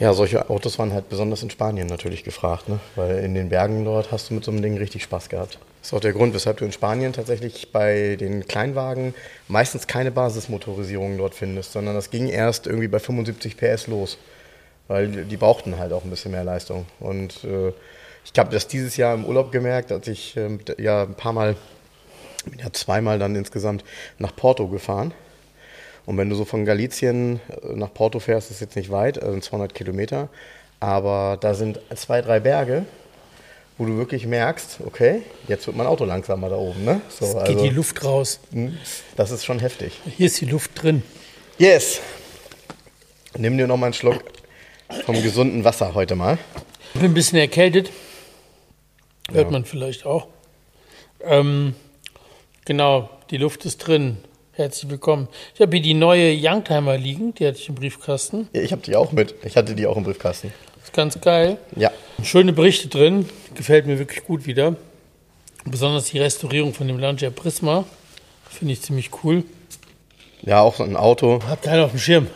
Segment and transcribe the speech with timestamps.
[0.00, 2.80] Ja, solche Autos waren halt besonders in Spanien natürlich gefragt, ne?
[2.96, 5.58] weil in den Bergen dort hast du mit so einem Ding richtig Spaß gehabt.
[5.80, 9.14] Das ist auch der Grund, weshalb du in Spanien tatsächlich bei den Kleinwagen
[9.46, 14.16] meistens keine Basismotorisierung dort findest, sondern das ging erst irgendwie bei 75 PS los,
[14.88, 16.86] weil die brauchten halt auch ein bisschen mehr Leistung.
[16.98, 17.74] Und äh,
[18.24, 20.48] ich habe das dieses Jahr im Urlaub gemerkt, als ich äh,
[20.78, 21.56] ja ein paar Mal,
[22.58, 23.84] ja zweimal dann insgesamt
[24.18, 25.12] nach Porto gefahren
[26.10, 29.38] und wenn du so von Galicien äh, nach Porto fährst, ist jetzt nicht weit, also
[29.38, 30.28] 200 Kilometer,
[30.80, 32.84] aber da sind zwei, drei Berge,
[33.78, 36.84] wo du wirklich merkst, okay, jetzt wird mein Auto langsamer da oben.
[36.84, 37.00] Ne?
[37.08, 38.40] So, es geht also, die Luft raus.
[38.50, 38.76] Hm,
[39.14, 40.00] das ist schon heftig.
[40.16, 41.04] Hier ist die Luft drin.
[41.58, 42.00] Yes.
[43.38, 44.24] Nimm dir noch mal einen Schluck
[45.06, 46.38] vom gesunden Wasser heute mal.
[46.92, 47.92] Ich bin ein bisschen erkältet.
[49.30, 49.50] Hört ja.
[49.52, 50.26] man vielleicht auch.
[51.22, 51.76] Ähm,
[52.64, 54.16] genau, die Luft ist drin.
[54.60, 55.26] Herzlich willkommen.
[55.54, 58.46] Ich habe hier die neue Youngtimer liegen, die hatte ich im Briefkasten.
[58.52, 59.34] Ja, ich habe die auch mit.
[59.42, 60.52] Ich hatte die auch im Briefkasten.
[60.84, 61.56] Ist ganz geil.
[61.76, 61.90] Ja.
[62.22, 63.26] Schöne Berichte drin.
[63.54, 64.76] Gefällt mir wirklich gut wieder.
[65.64, 67.86] Besonders die Restaurierung von dem Lancia Prisma.
[68.50, 69.44] Finde ich ziemlich cool.
[70.42, 71.40] Ja, auch so ein Auto.
[71.46, 72.26] Hat keiner auf dem Schirm.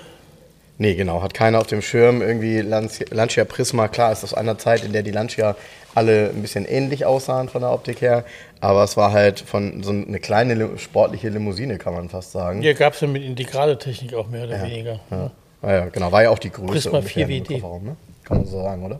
[0.78, 2.22] Nee, genau, hat keiner auf dem Schirm.
[2.22, 5.56] Irgendwie Lancia Prisma, klar, ist aus einer Zeit, in der die Lancia
[5.94, 8.24] alle ein bisschen ähnlich aussahen von der Optik her.
[8.60, 12.62] Aber es war halt von so eine kleine sportliche Limousine, kann man fast sagen.
[12.62, 15.00] Hier gab es ja mit integraler Technik auch mehr oder ja, weniger.
[15.10, 15.30] Ja.
[15.62, 16.12] Ja, ja, genau.
[16.12, 16.90] War ja auch die Größe.
[16.90, 17.50] Prisma 4 WD.
[17.50, 17.96] Ne?
[18.24, 18.98] Kann man so sagen, oder?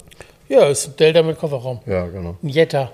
[0.48, 1.80] Ja, ist ein Delta mit Kofferraum.
[1.86, 2.36] Ja, genau.
[2.42, 2.90] Ein Jetta.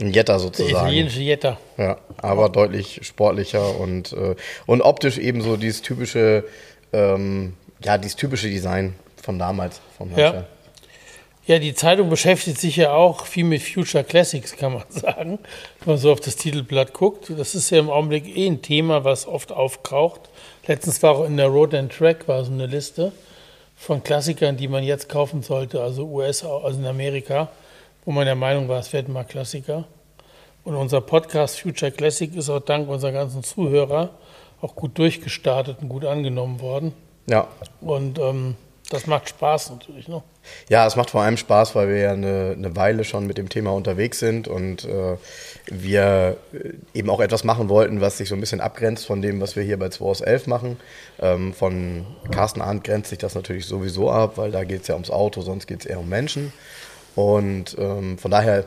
[0.00, 0.72] Ein Jetta sozusagen.
[0.72, 1.58] Der italienische Jetta.
[1.78, 4.34] Ja, aber deutlich sportlicher und, äh,
[4.66, 6.44] und optisch eben so dieses typische,
[6.92, 9.80] ähm, ja, dieses typische Design von damals.
[9.96, 10.44] Vom ja.
[11.46, 15.38] Ja, die Zeitung beschäftigt sich ja auch viel mit Future Classics, kann man sagen,
[15.78, 17.30] wenn man so auf das Titelblatt guckt.
[17.36, 20.22] Das ist ja im Augenblick eh ein Thema, was oft aufkraucht.
[20.66, 23.12] Letztens war auch in der Road and Track war so eine Liste
[23.76, 27.48] von Klassikern, die man jetzt kaufen sollte, also US, also in Amerika,
[28.04, 29.84] wo man der Meinung war, es werden mal Klassiker.
[30.64, 34.10] Und unser Podcast Future Classic ist auch dank unserer ganzen Zuhörer
[34.60, 36.92] auch gut durchgestartet und gut angenommen worden.
[37.28, 37.46] Ja.
[37.80, 38.56] Und ähm,
[38.90, 40.22] das macht Spaß natürlich, ne?
[40.68, 43.48] Ja, es macht vor allem Spaß, weil wir ja eine, eine Weile schon mit dem
[43.48, 45.16] Thema unterwegs sind und äh,
[45.66, 46.36] wir
[46.94, 49.64] eben auch etwas machen wollten, was sich so ein bisschen abgrenzt von dem, was wir
[49.64, 50.76] hier bei 2 aus 11 machen.
[51.20, 54.94] Ähm, von Carsten Arndt grenzt sich das natürlich sowieso ab, weil da geht es ja
[54.94, 56.52] ums Auto, sonst geht es eher um Menschen.
[57.16, 58.66] Und ähm, von daher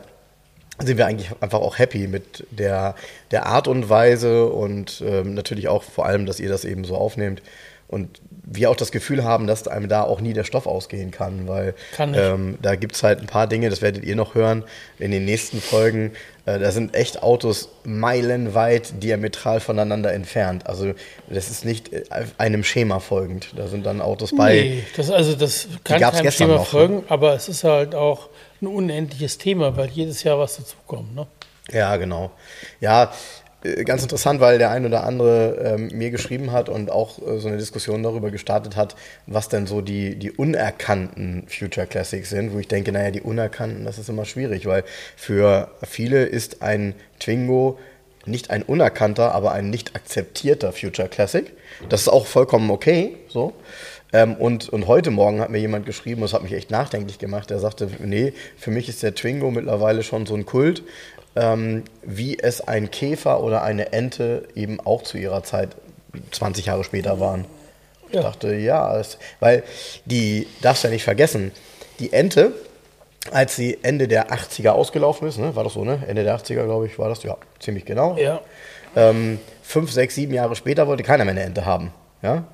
[0.78, 2.94] sind wir eigentlich einfach auch happy mit der,
[3.30, 6.96] der Art und Weise und ähm, natürlich auch vor allem, dass ihr das eben so
[6.96, 7.42] aufnehmt.
[7.88, 8.20] Und
[8.52, 11.74] wir auch das Gefühl haben, dass einem da auch nie der Stoff ausgehen kann, weil
[11.92, 14.64] kann ähm, da gibt es halt ein paar Dinge, das werdet ihr noch hören
[14.98, 16.12] in den nächsten Folgen.
[16.46, 20.66] Äh, da sind echt Autos meilenweit diametral voneinander entfernt.
[20.66, 20.94] Also
[21.28, 22.02] das ist nicht äh,
[22.38, 23.50] einem Schema folgend.
[23.54, 24.52] Da sind dann Autos bei.
[24.52, 26.66] Nee, das, also das kann keinem Schema noch, ne?
[26.66, 31.14] folgen, aber es ist halt auch ein unendliches Thema, weil jedes Jahr was dazukommt.
[31.14, 31.26] Ne?
[31.70, 32.32] Ja, genau.
[32.80, 33.12] Ja,
[33.84, 37.48] ganz interessant, weil der ein oder andere ähm, mir geschrieben hat und auch äh, so
[37.48, 42.58] eine Diskussion darüber gestartet hat, was denn so die, die unerkannten Future Classics sind, wo
[42.58, 44.84] ich denke, naja, die unerkannten, das ist immer schwierig, weil
[45.16, 47.78] für viele ist ein Twingo
[48.26, 51.50] nicht ein unerkannter, aber ein nicht akzeptierter Future Classic.
[51.88, 53.54] Das ist auch vollkommen okay, so.
[54.12, 57.50] Ähm, und, und heute Morgen hat mir jemand geschrieben, das hat mich echt nachdenklich gemacht,
[57.50, 60.82] der sagte, nee, für mich ist der Twingo mittlerweile schon so ein Kult,
[61.36, 65.70] ähm, wie es ein Käfer oder eine Ente eben auch zu ihrer Zeit
[66.32, 67.44] 20 Jahre später waren.
[68.08, 68.22] Ich ja.
[68.22, 69.62] dachte, ja, es, weil
[70.04, 71.52] die, darfst ja nicht vergessen,
[72.00, 72.52] die Ente,
[73.30, 76.02] als sie Ende der 80er ausgelaufen ist, ne, war das so, ne?
[76.08, 78.16] Ende der 80er, glaube ich, war das, ja, ziemlich genau.
[78.16, 78.40] Ja.
[78.96, 81.92] Ähm, fünf, sechs, sieben Jahre später wollte keiner mehr eine Ente haben.
[82.22, 82.44] Ja?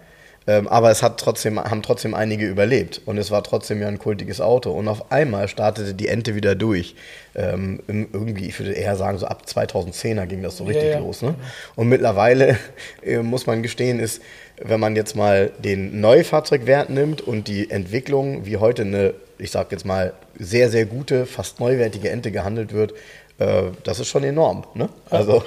[0.48, 3.98] Ähm, aber es hat trotzdem, haben trotzdem einige überlebt und es war trotzdem ja ein
[3.98, 4.70] kultiges Auto.
[4.70, 6.94] Und auf einmal startete die Ente wieder durch.
[7.34, 10.98] Ähm, irgendwie, ich würde eher sagen, so ab 2010er ging das so richtig ja, ja.
[10.98, 11.22] los.
[11.22, 11.34] Ne?
[11.74, 12.56] Und mittlerweile,
[13.02, 14.22] äh, muss man gestehen, ist,
[14.62, 19.72] wenn man jetzt mal den Neufahrzeugwert nimmt und die Entwicklung, wie heute eine, ich sag
[19.72, 22.92] jetzt mal, sehr, sehr gute, fast neuwertige Ente gehandelt wird,
[23.38, 24.64] äh, das ist schon enorm.
[24.74, 24.88] Ne?
[25.10, 25.42] Also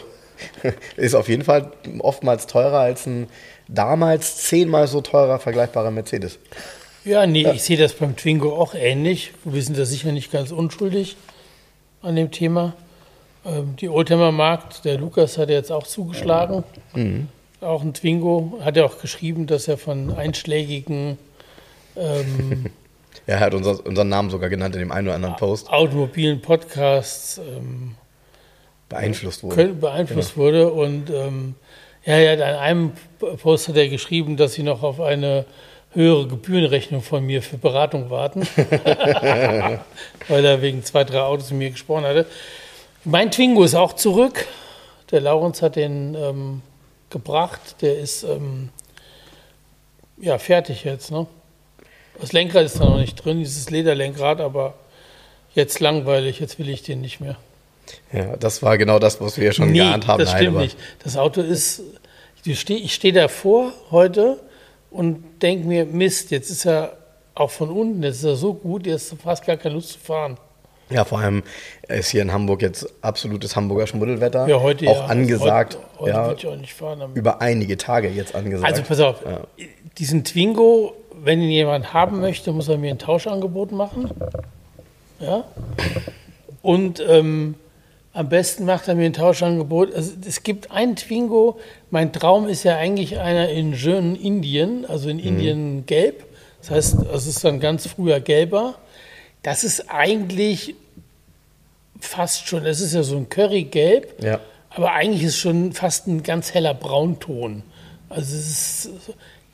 [0.97, 3.27] ist auf jeden Fall oftmals teurer als ein
[3.69, 6.39] damals zehnmal so teurer vergleichbarer Mercedes.
[7.05, 7.53] Ja, nee, ja.
[7.53, 9.31] ich sehe das beim Twingo auch ähnlich.
[9.45, 11.15] Wir sind da sicher nicht ganz unschuldig
[12.01, 12.73] an dem Thema.
[13.45, 16.63] Ähm, die Oldtimer-Markt, der Lukas hat jetzt auch zugeschlagen.
[16.93, 17.29] Mhm.
[17.61, 18.59] Auch ein Twingo.
[18.61, 21.17] Hat er auch geschrieben, dass er von einschlägigen.
[21.95, 22.65] Ähm,
[23.27, 25.69] ja, er hat unser, unseren Namen sogar genannt in dem einen oder anderen Post.
[25.69, 27.37] Automobilen Podcasts.
[27.37, 27.95] Ähm,
[28.89, 29.73] beeinflusst wurde.
[29.73, 30.45] Beeinflusst genau.
[30.45, 30.71] wurde.
[30.71, 31.55] Und ähm,
[32.05, 35.45] ja, ja, in einem Post hat er geschrieben, dass sie noch auf eine
[35.93, 38.41] höhere Gebührenrechnung von mir für Beratung warten,
[40.27, 42.25] weil er wegen zwei, drei Autos mit mir gesprochen hatte.
[43.03, 44.45] Mein Twingo ist auch zurück.
[45.11, 46.61] Der Laurens hat den ähm,
[47.09, 47.81] gebracht.
[47.81, 48.69] Der ist ähm,
[50.17, 51.11] ja fertig jetzt.
[51.11, 51.25] Ne?
[52.21, 54.75] Das Lenkrad ist da noch nicht drin, dieses Lederlenkrad, aber
[55.55, 56.39] jetzt langweilig.
[56.39, 57.37] Jetzt will ich den nicht mehr.
[58.13, 60.19] Ja, das war genau das, was wir ja schon nee, geahnt haben.
[60.19, 60.77] Das stimmt Nein, nicht.
[61.03, 61.81] Das Auto ist,
[62.45, 64.39] ich stehe steh davor heute
[64.91, 66.97] und denke mir, Mist, jetzt ist er
[67.35, 69.99] auch von unten, jetzt ist er so gut, jetzt ist fast gar keine Lust zu
[69.99, 70.37] fahren.
[70.89, 71.43] Ja, vor allem
[71.87, 74.47] ist hier in Hamburg jetzt absolutes Hamburger Schmuddelwetter.
[74.47, 75.05] Ja, heute auch ja.
[75.05, 75.77] angesagt.
[75.77, 77.11] Heute, heute ja, würde ich auch nicht fahren.
[77.13, 78.71] Über einige Tage jetzt angesagt.
[78.71, 79.41] Also pass auf, ja.
[79.99, 84.09] diesen Twingo, wenn ihn jemand haben möchte, muss er mir ein Tauschangebot machen.
[85.19, 85.43] Ja.
[86.63, 87.55] Und ähm,
[88.19, 89.95] am besten macht er mir ein Tauschangebot.
[89.95, 91.57] Also, es gibt einen Twingo.
[91.89, 95.23] Mein Traum ist ja eigentlich einer in schönen Indien, also in mhm.
[95.23, 96.25] Indien gelb.
[96.59, 98.75] Das heißt, es ist dann ganz früher gelber.
[99.41, 100.75] Das ist eigentlich
[102.01, 104.41] fast schon, es ist ja so ein Currygelb, ja.
[104.69, 107.63] aber eigentlich ist schon fast ein ganz heller Braunton.
[108.09, 108.89] Also ist,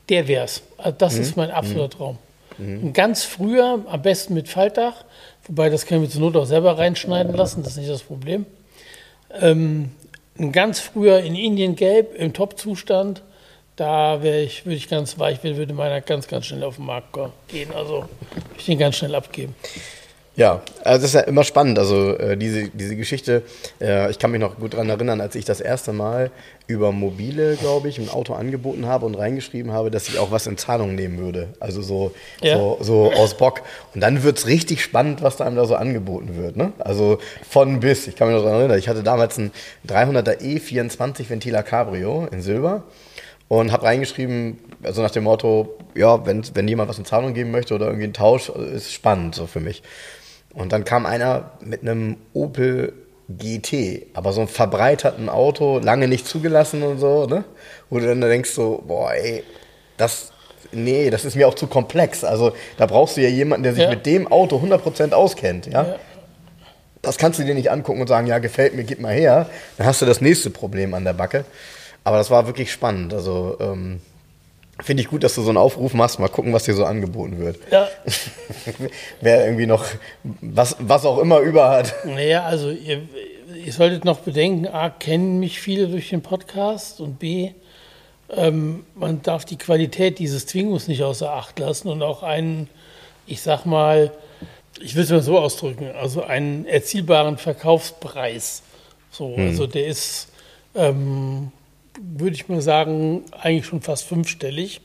[0.08, 0.62] der wär's.
[0.76, 1.22] Also das mhm.
[1.22, 1.98] ist mein absoluter mhm.
[1.98, 2.18] Traum.
[2.58, 2.92] Mhm.
[2.92, 5.04] ganz früher, am besten mit Faltdach,
[5.46, 8.02] wobei das kann ich mir zur Not auch selber reinschneiden lassen, das ist nicht das
[8.02, 8.44] Problem.
[9.32, 9.90] Ähm,
[10.52, 13.22] ganz früher in Indien gelb im Top-Zustand,
[13.76, 17.16] da ich, würde ich ganz weich, würde meiner ganz, ganz schnell auf den Markt
[17.48, 17.70] gehen.
[17.74, 18.10] Also würde
[18.58, 19.54] ich den ganz schnell abgeben.
[20.36, 21.78] Ja, also das ist ja immer spannend.
[21.78, 23.42] Also äh, diese, diese Geschichte,
[23.80, 26.30] äh, ich kann mich noch gut daran erinnern, als ich das erste Mal
[26.66, 30.46] über mobile, glaube ich, ein Auto angeboten habe und reingeschrieben habe, dass ich auch was
[30.46, 31.48] in Zahlung nehmen würde.
[31.58, 32.12] Also so,
[32.42, 32.56] ja.
[32.58, 33.62] so, so, aus Bock.
[33.94, 36.56] Und dann wird es richtig spannend, was da einem da so angeboten wird.
[36.56, 36.72] Ne?
[36.78, 37.18] Also
[37.48, 38.06] von bis.
[38.06, 39.52] Ich kann mich noch daran erinnern, ich hatte damals ein
[39.88, 42.82] 300er E24 Ventiler Cabrio in Silber
[43.48, 47.52] und habe reingeschrieben, also nach dem Motto, ja, wenn, wenn jemand was in Zahlung geben
[47.52, 49.82] möchte oder irgendwie einen Tausch, ist spannend so für mich.
[50.56, 52.94] Und dann kam einer mit einem Opel
[53.28, 57.44] GT, aber so einem verbreiterten Auto, lange nicht zugelassen und so, ne?
[57.90, 59.44] Wo du dann denkst so, boah, ey,
[59.98, 60.32] das,
[60.72, 62.24] nee, das ist mir auch zu komplex.
[62.24, 63.90] Also da brauchst du ja jemanden, der sich ja.
[63.90, 65.82] mit dem Auto 100% auskennt, ja?
[65.82, 65.96] ja?
[67.02, 69.46] Das kannst du dir nicht angucken und sagen, ja, gefällt mir, gib mal her.
[69.76, 71.44] Dann hast du das nächste Problem an der Backe.
[72.02, 73.12] Aber das war wirklich spannend.
[73.12, 74.00] Also, ähm,
[74.82, 76.18] Finde ich gut, dass du so einen Aufruf machst.
[76.18, 77.58] Mal gucken, was dir so angeboten wird.
[77.70, 77.88] Ja.
[79.20, 79.86] Wer irgendwie noch
[80.22, 81.94] was, was auch immer über hat.
[82.04, 83.02] Naja, also ihr,
[83.64, 87.52] ihr solltet noch bedenken, A, kennen mich viele durch den Podcast und B,
[88.30, 92.68] ähm, man darf die Qualität dieses Twingos nicht außer Acht lassen und auch einen,
[93.26, 94.12] ich sag mal,
[94.80, 98.62] ich will es mal so ausdrücken, also einen erzielbaren Verkaufspreis.
[99.10, 99.46] So, hm.
[99.48, 100.28] also der ist
[100.74, 101.52] ähm,
[102.00, 104.80] würde ich mal sagen, eigentlich schon fast fünfstellig.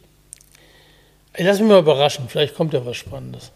[1.35, 3.51] Ich lass mich mal überraschen, vielleicht kommt ja was Spannendes.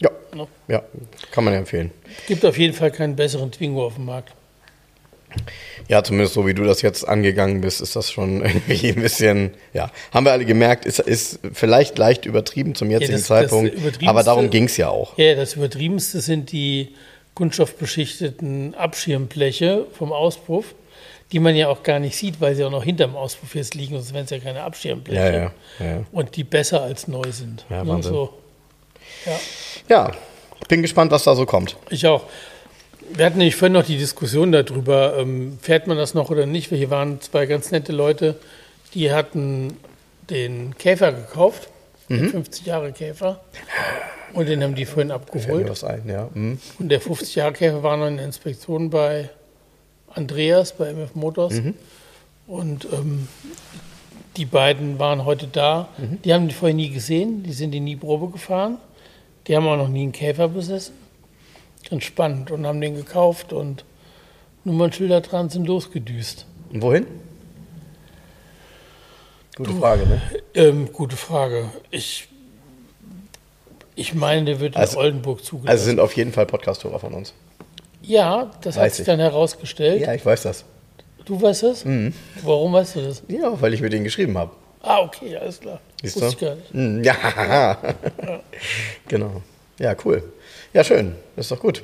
[0.00, 0.48] Ja, no?
[0.68, 0.82] ja
[1.30, 1.90] kann man ja empfehlen.
[2.26, 4.32] Gibt auf jeden Fall keinen besseren Twingo auf dem Markt.
[5.88, 9.54] Ja, zumindest so wie du das jetzt angegangen bist, ist das schon irgendwie ein bisschen,
[9.72, 13.74] ja, haben wir alle gemerkt, ist, ist vielleicht leicht übertrieben zum jetzigen ja, das, Zeitpunkt,
[13.76, 15.16] das aber darum ging es ja auch.
[15.18, 16.94] Ja, das Übertriebenste sind die
[17.34, 20.74] kunststoffbeschichteten Abschirmbleche vom Auspuff
[21.32, 23.94] die man ja auch gar nicht sieht, weil sie auch noch hinterm Auspuff jetzt liegen,
[23.94, 25.20] sonst wären es ja keine Abschirmbleche.
[25.20, 26.04] Ja, ja, ja.
[26.12, 27.64] Und die besser als neu sind.
[27.70, 28.12] Ja, ne, Wahnsinn.
[28.12, 28.34] So.
[29.24, 29.38] Ja.
[30.68, 31.76] bin gespannt, was da so kommt.
[31.90, 32.24] Ich auch.
[33.12, 36.68] Wir hatten nämlich vorhin noch die Diskussion darüber, ähm, fährt man das noch oder nicht?
[36.68, 38.36] Hier waren zwei ganz nette Leute,
[38.94, 39.76] die hatten
[40.30, 41.68] den Käfer gekauft,
[42.08, 42.18] mhm.
[42.18, 43.40] den 50 Jahre Käfer.
[44.32, 45.82] Und den haben die vorhin abgeholt.
[45.82, 46.28] Ein, ja.
[46.32, 46.60] Mhm.
[46.78, 49.28] Und der 50 Jahre Käfer war noch in der Inspektion bei
[50.14, 51.54] Andreas bei MF Motors.
[51.54, 51.74] Mhm.
[52.46, 53.28] Und ähm,
[54.36, 55.88] die beiden waren heute da.
[55.98, 56.22] Mhm.
[56.22, 58.78] Die haben die vorher nie gesehen, die sind in nie Probe gefahren.
[59.46, 60.94] Die haben auch noch nie einen Käfer besessen.
[61.88, 63.84] Ganz spannend und haben den gekauft und
[64.64, 66.46] Nummernschilder dran sind losgedüst.
[66.72, 67.06] Und wohin?
[69.56, 70.22] Gute Frage, ne?
[70.54, 71.70] Ähm, gute Frage.
[71.90, 72.28] Ich,
[73.94, 75.70] ich meine, der wird also, in Oldenburg zugelassen.
[75.70, 77.34] Also sind auf jeden Fall Podcast-Hörer von uns.
[78.02, 79.06] Ja, das weiß hat sich ich.
[79.06, 80.00] dann herausgestellt.
[80.02, 80.64] Ja, ich weiß das.
[81.24, 81.84] Du weißt das?
[81.84, 82.12] Mhm.
[82.42, 83.22] Warum weißt du das?
[83.28, 84.52] Ja, weil ich mit denen geschrieben habe.
[84.82, 85.80] Ah, okay, alles klar.
[86.02, 86.32] Siehst Wusste du?
[86.32, 86.70] ich gar nicht.
[86.72, 87.76] Hm, Ja,
[89.08, 89.42] genau.
[89.78, 90.22] Ja, cool.
[90.72, 91.14] Ja, schön.
[91.36, 91.82] Ist doch gut.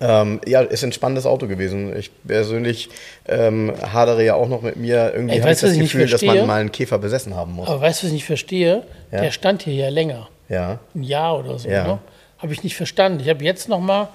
[0.00, 1.96] Ähm, ja, ist ein spannendes Auto gewesen.
[1.96, 2.88] Ich persönlich
[3.26, 5.12] ähm, hadere ja auch noch mit mir.
[5.12, 7.52] Irgendwie habe ich weißt du, das ich Gefühl, dass man mal einen Käfer besessen haben
[7.52, 7.68] muss.
[7.68, 8.84] Aber weißt du, was ich nicht verstehe?
[9.10, 9.22] Ja.
[9.22, 10.28] Der stand hier ja länger.
[10.48, 10.78] Ja.
[10.94, 11.68] Ein Jahr oder so.
[11.68, 11.84] Ja.
[11.86, 11.98] Ne?
[12.38, 13.18] Habe ich nicht verstanden.
[13.20, 14.08] Ich habe jetzt noch mal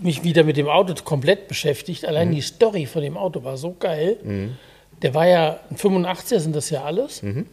[0.00, 2.04] mich wieder mit dem Auto komplett beschäftigt.
[2.06, 2.34] Allein Mhm.
[2.34, 4.16] die Story von dem Auto war so geil.
[5.02, 7.22] Der war ja, ein 85er sind das ja alles.
[7.22, 7.46] Mhm.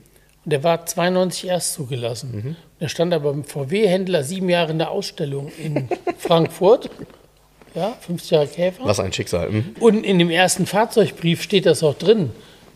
[0.45, 2.55] Und der war 92 erst zugelassen.
[2.79, 6.89] Der stand aber beim VW-Händler sieben Jahre in der Ausstellung in Frankfurt.
[7.75, 8.83] Ja, 50 Jahre Käfer.
[8.85, 9.49] Was ein Schicksal.
[9.49, 9.75] Hm.
[9.79, 12.31] Und in dem ersten Fahrzeugbrief steht das auch drin,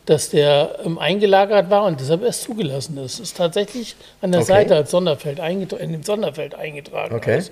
[0.05, 3.19] dass der ähm, eingelagert war und deshalb erst zugelassen ist.
[3.19, 4.47] Ist tatsächlich an der Okay.
[4.49, 7.15] Seite als Sonderfeld eingetra- in dem Sonderfeld eingetragen.
[7.15, 7.33] Okay.
[7.35, 7.51] alles.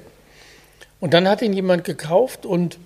[1.01, 2.77] Und dann hat ihn jemand gekauft und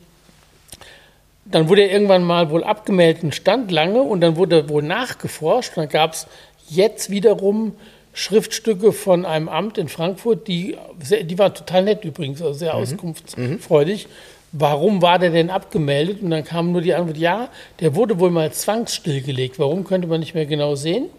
[1.45, 5.77] dann wurde er irgendwann mal wohl abgemeldet und stand lange und dann wurde wohl nachgeforscht.
[5.77, 6.25] Und dann gab es
[6.67, 7.73] jetzt wiederum
[8.13, 10.77] Schriftstücke von einem Amt in Frankfurt, die,
[11.23, 14.07] die waren total nett übrigens, also sehr auskunftsfreudig.
[14.53, 16.21] Warum war der denn abgemeldet?
[16.21, 17.49] Und dann kam nur die Antwort, ja,
[17.81, 19.59] der wurde wohl mal zwangsstillgelegt.
[19.59, 21.09] Warum könnte man nicht mehr genau sehen?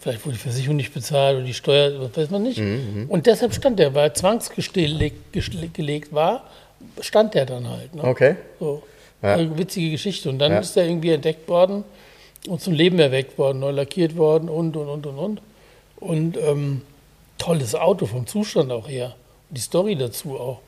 [0.00, 2.58] Vielleicht wurde die Versicherung nicht bezahlt oder die Steuer, das weiß man nicht.
[3.08, 6.44] Und deshalb stand der, weil er zwangsgelegt war,
[7.00, 7.94] stand der dann halt.
[7.94, 8.04] Ne?
[8.04, 8.36] Okay.
[8.60, 8.82] So.
[9.22, 9.34] Ja.
[9.34, 10.28] Eine witzige Geschichte.
[10.28, 10.60] Und dann Ja.
[10.60, 11.82] ist er irgendwie entdeckt worden
[12.46, 15.40] und zum Leben erweckt worden, neu lackiert worden und, und, und, und, und.
[15.96, 16.82] Und ähm,
[17.36, 19.16] tolles Auto vom Zustand auch her.
[19.48, 20.60] Und die Story dazu auch.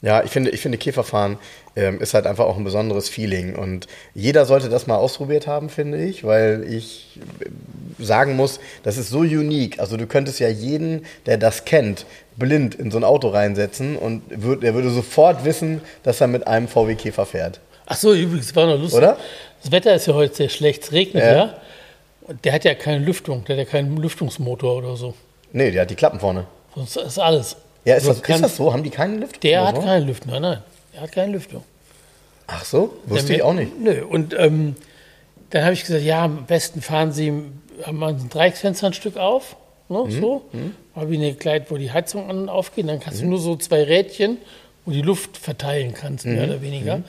[0.00, 1.38] Ja, ich finde, ich finde Käferfahren
[1.74, 3.56] ähm, ist halt einfach auch ein besonderes Feeling.
[3.56, 8.96] Und jeder sollte das mal ausprobiert haben, finde ich, weil ich äh, sagen muss, das
[8.96, 9.80] ist so unique.
[9.80, 14.22] Also du könntest ja jeden, der das kennt, blind in so ein Auto reinsetzen und
[14.28, 17.60] würd, der würde sofort wissen, dass er mit einem VW Käfer fährt.
[17.86, 18.98] Ach so, übrigens, war noch lustig.
[18.98, 19.16] Oder?
[19.62, 21.32] Das Wetter ist ja heute sehr schlecht, es regnet Ja.
[21.36, 21.56] ja.
[22.22, 25.14] Und der hat ja keine Lüftung, der hat ja keinen Lüftungsmotor oder so.
[25.52, 26.46] Nee, der hat die Klappen vorne.
[26.74, 27.56] Sonst ist alles.
[27.88, 28.72] Ja, ist, das, ist das so?
[28.72, 29.40] Haben die keinen Lüftung?
[29.40, 30.58] Der hat keine Lüftung, nein, nein.
[30.94, 31.62] Der hat keine Lüftung.
[32.46, 32.94] Ach so?
[33.06, 33.78] Wusste ich auch nicht.
[33.80, 34.74] Nö, und ähm,
[35.50, 37.32] dann habe ich gesagt, ja, am besten fahren Sie,
[37.84, 39.56] haben ein Dreiecksfenster ein Stück auf,
[39.88, 40.10] ne, Mhm.
[40.20, 40.42] so.
[40.94, 43.56] Habe ich eine Kleid, wo die Heizung an und aufgeht, dann kannst du nur so
[43.56, 44.38] zwei Rädchen,
[44.84, 46.50] wo die Luft verteilen kannst, mehr Mhm.
[46.52, 47.02] oder weniger.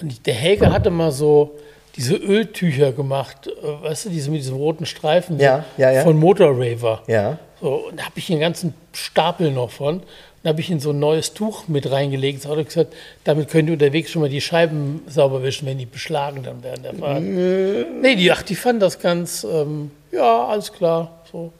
[0.00, 1.52] Und der Helge hatte mal so
[1.96, 6.02] diese Öltücher gemacht, äh, weißt du, diese mit diesen roten Streifen Ja, ja, ja.
[6.02, 7.02] von Motorraver.
[7.06, 7.38] Ja.
[7.64, 10.00] So, und da habe ich einen ganzen Stapel noch von.
[10.00, 10.04] Und
[10.44, 12.44] habe ich in so ein neues Tuch mit reingelegt.
[12.44, 12.94] Da hat er gesagt,
[13.24, 16.84] damit könnt ihr unterwegs schon mal die Scheiben sauber wischen, wenn die beschlagen dann während
[16.84, 17.22] der Fahrt.
[17.22, 21.22] Nee, die, ach, die fanden das ganz, ähm, ja, alles klar.
[21.32, 21.54] So,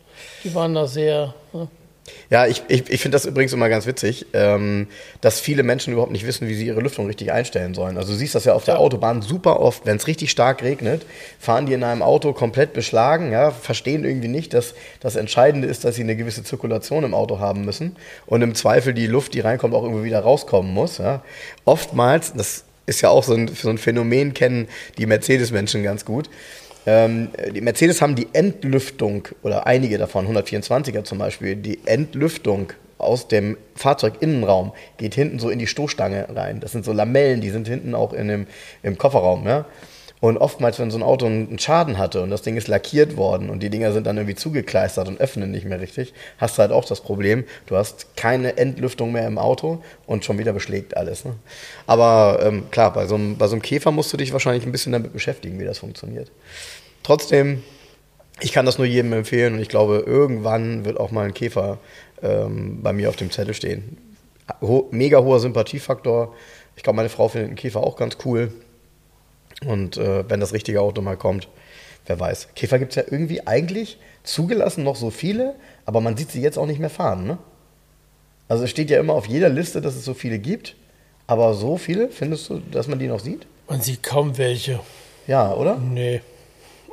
[0.45, 1.33] die waren da sehr.
[1.55, 1.69] Ne?
[2.29, 4.89] Ja, ich, ich, ich finde das übrigens immer ganz witzig, ähm,
[5.23, 7.97] dass viele Menschen überhaupt nicht wissen, wie sie ihre Lüftung richtig einstellen sollen.
[7.97, 8.75] Also du siehst das ja auf der.
[8.75, 11.07] Autobahn super oft, wenn es richtig stark regnet,
[11.39, 15.85] fahren die in einem Auto komplett beschlagen, ja, verstehen irgendwie nicht, dass das Entscheidende ist,
[15.85, 17.97] dass sie eine gewisse Zirkulation im Auto haben müssen
[18.27, 20.99] und im Zweifel die Luft, die reinkommt, auch irgendwie wieder rauskommen muss.
[20.99, 21.23] Ja.
[21.65, 24.69] Oftmals, das ist ja auch so ein, so ein Phänomen, kennen
[24.99, 26.29] die Mercedes-Menschen ganz gut.
[26.87, 33.29] Ähm, die Mercedes haben die Entlüftung, oder einige davon, 124er zum Beispiel, die Entlüftung aus
[33.29, 36.61] dem Fahrzeuginnenraum geht hinten so in die Stoßstange rein.
[36.61, 38.47] Das sind so Lamellen, die sind hinten auch in dem,
[38.83, 39.47] im Kofferraum.
[39.47, 39.67] Ja?
[40.25, 43.51] Und oftmals, wenn so ein Auto einen Schaden hatte und das Ding ist lackiert worden
[43.51, 46.73] und die Dinger sind dann irgendwie zugekleistert und öffnen nicht mehr richtig, hast du halt
[46.73, 51.27] auch das Problem, du hast keine Entlüftung mehr im Auto und schon wieder beschlägt alles.
[51.27, 51.35] Ne?
[51.87, 54.73] Aber ähm, klar, bei so, einem, bei so einem Käfer musst du dich wahrscheinlich ein
[54.73, 56.31] bisschen damit beschäftigen, wie das funktioniert.
[57.05, 57.63] Trotzdem,
[58.41, 61.79] ich kann das nur jedem empfehlen und ich glaube, irgendwann wird auch mal ein Käfer
[62.23, 63.99] ähm, bei mir auf dem Zettel stehen.
[64.61, 66.35] Ho mega hoher Sympathiefaktor.
[66.77, 68.53] Ich glaube, meine Frau findet einen Käfer auch ganz cool.
[69.67, 71.49] Und äh, wenn das richtige Auto mal kommt,
[72.07, 72.49] wer weiß.
[72.57, 76.59] Käfer gibt es ja irgendwie eigentlich zugelassen noch so viele, aber man sieht sie jetzt
[76.59, 77.27] auch nicht mehr fahren.
[77.27, 77.39] Ne?
[78.49, 80.75] Also es steht ja immer auf jeder Liste, dass es so viele gibt.
[81.27, 83.47] Aber so viele, findest du, dass man die noch sieht?
[83.69, 84.81] Man sieht kaum welche.
[85.27, 85.77] Ja, oder?
[85.77, 86.21] Nee.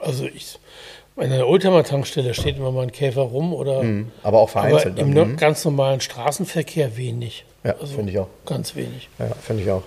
[0.02, 0.60] Also ich.
[1.18, 3.84] In einer Oldtimer-Tankstelle steht immer mal ein Käfer rum oder.
[3.84, 4.12] Mhm.
[4.24, 4.98] Aber auch Aber vereinzelt.
[4.98, 5.38] im dann, mhm.
[5.38, 7.46] ganz normalen Straßenverkehr wenig.
[7.64, 8.28] Ja, finde ich auch.
[8.46, 9.10] Ganz wenig.
[9.20, 9.84] Ja, finde ich auch.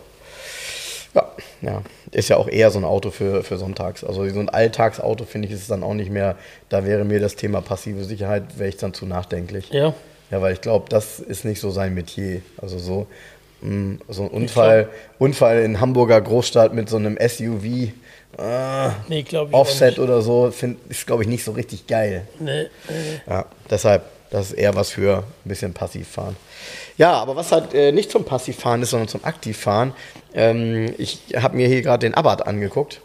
[1.15, 1.83] Ja, ja.
[2.11, 4.05] Ist ja auch eher so ein Auto für, für sonntags.
[4.05, 6.37] Also so ein Alltagsauto, finde ich, ist es dann auch nicht mehr.
[6.69, 9.71] Da wäre mir das Thema passive Sicherheit, wäre ich dann zu nachdenklich.
[9.71, 9.95] Ja.
[10.31, 12.43] Ja, weil ich glaube, das ist nicht so sein Metier.
[12.61, 13.07] Also so,
[13.63, 17.93] mh, so ein Unfall, Unfall in Hamburger Großstadt mit so einem SUV,
[18.39, 19.35] äh, Nee, ich.
[19.35, 19.99] Offset nicht.
[19.99, 22.27] oder so, find, ist, glaube ich, nicht so richtig geil.
[22.39, 23.21] Nee, nee.
[23.29, 26.37] Ja, deshalb, das ist eher was für ein bisschen Passivfahren.
[26.97, 29.93] Ja, aber was halt äh, nicht zum Passivfahren ist, sondern zum Aktivfahren.
[30.33, 33.01] Ähm, ich habe mir hier gerade den Abarth angeguckt.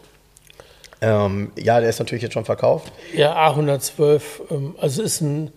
[1.02, 2.92] Ähm, ja, der ist natürlich jetzt schon verkauft.
[3.14, 4.20] Ja, A112,
[4.50, 5.50] ähm, also ist ein,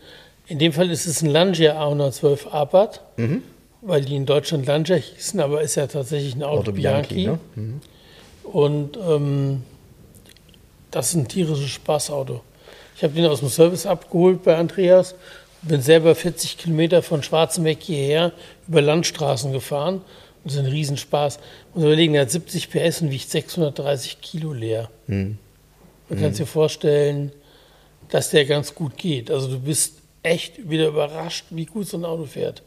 [0.48, 3.44] in dem Fall ist es ein Lancia A112 Abarth, mhm.
[3.82, 7.15] weil die in Deutschland Lancia hießen, aber ist ja tatsächlich ein Auto, Auto Bianchi.
[7.15, 7.39] Bianchi ne?
[7.56, 7.82] mhm.
[8.44, 9.64] Und ähm,
[10.92, 12.42] das ist ein tierisches Spaßauto.
[12.96, 15.16] Ich habe den aus dem Service abgeholt bei Andreas,
[15.64, 18.34] bin selber 40 Kilometer von Schwarzenbeck hierher
[18.68, 19.96] über Landstraßen gefahren.
[19.96, 20.04] Und
[20.46, 21.40] das ist ein Riesenspaß.
[21.74, 24.90] Muss überlegen, der hat 70 PS und wiegt 630 Kilo leer.
[25.08, 25.38] Hm.
[26.10, 26.46] Du kannst hm.
[26.46, 27.32] dir vorstellen,
[28.10, 29.32] dass der ganz gut geht.
[29.32, 32.62] Also du bist echt wieder überrascht, wie gut so ein Auto fährt.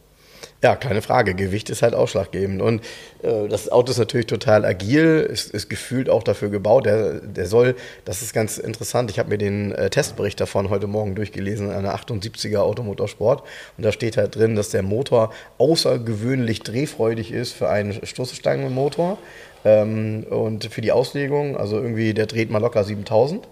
[0.62, 1.34] Ja, keine Frage.
[1.34, 2.62] Gewicht ist halt ausschlaggebend.
[2.62, 2.82] Und
[3.22, 6.86] äh, das Auto ist natürlich total agil, ist, ist gefühlt auch dafür gebaut.
[6.86, 9.10] Der, der soll, das ist ganz interessant.
[9.10, 13.42] Ich habe mir den äh, Testbericht davon heute Morgen durchgelesen, eine 78er Automotorsport.
[13.76, 19.18] Und da steht halt drin, dass der Motor außergewöhnlich drehfreudig ist für einen Stoßstangenmotor.
[19.64, 23.46] Ähm, und für die Auslegung, also irgendwie, der dreht mal locker 7000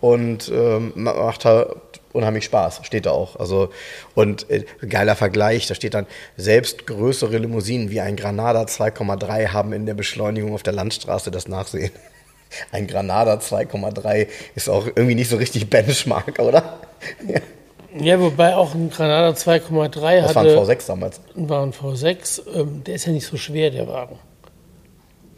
[0.00, 1.76] und ähm, macht halt
[2.12, 3.36] unheimlich Spaß, steht da auch.
[3.36, 3.70] Also
[4.14, 9.72] und äh, geiler Vergleich, da steht dann selbst größere Limousinen wie ein Granada 2,3 haben
[9.72, 11.92] in der Beschleunigung auf der Landstraße das Nachsehen.
[12.72, 14.26] Ein Granada 2,3
[14.56, 16.80] ist auch irgendwie nicht so richtig Benchmark, oder?
[17.26, 17.40] ja.
[17.98, 20.22] Ja, wobei auch ein Granada 2,3 hatte.
[20.22, 21.20] Das war ein V6 damals.
[21.34, 22.42] War ein V6.
[22.54, 24.18] Ähm, der ist ja nicht so schwer, der Wagen.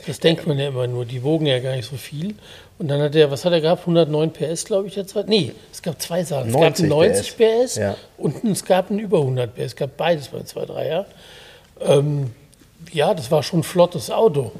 [0.06, 1.04] Das denkt man ja immer nur.
[1.04, 2.34] Die wogen ja gar nicht so viel.
[2.82, 3.82] Und dann hat er, was hat er gehabt?
[3.82, 5.14] 109 PS, glaube ich, jetzt.
[5.28, 6.48] Nee, es gab zwei Sachen.
[6.48, 7.94] Es gab 90 PS, PS ja.
[8.18, 9.60] und es gab einen über 100 PS.
[9.60, 11.04] Es gab beides bei 2.3er.
[11.80, 12.32] Ähm,
[12.90, 14.50] ja, das war schon ein flottes Auto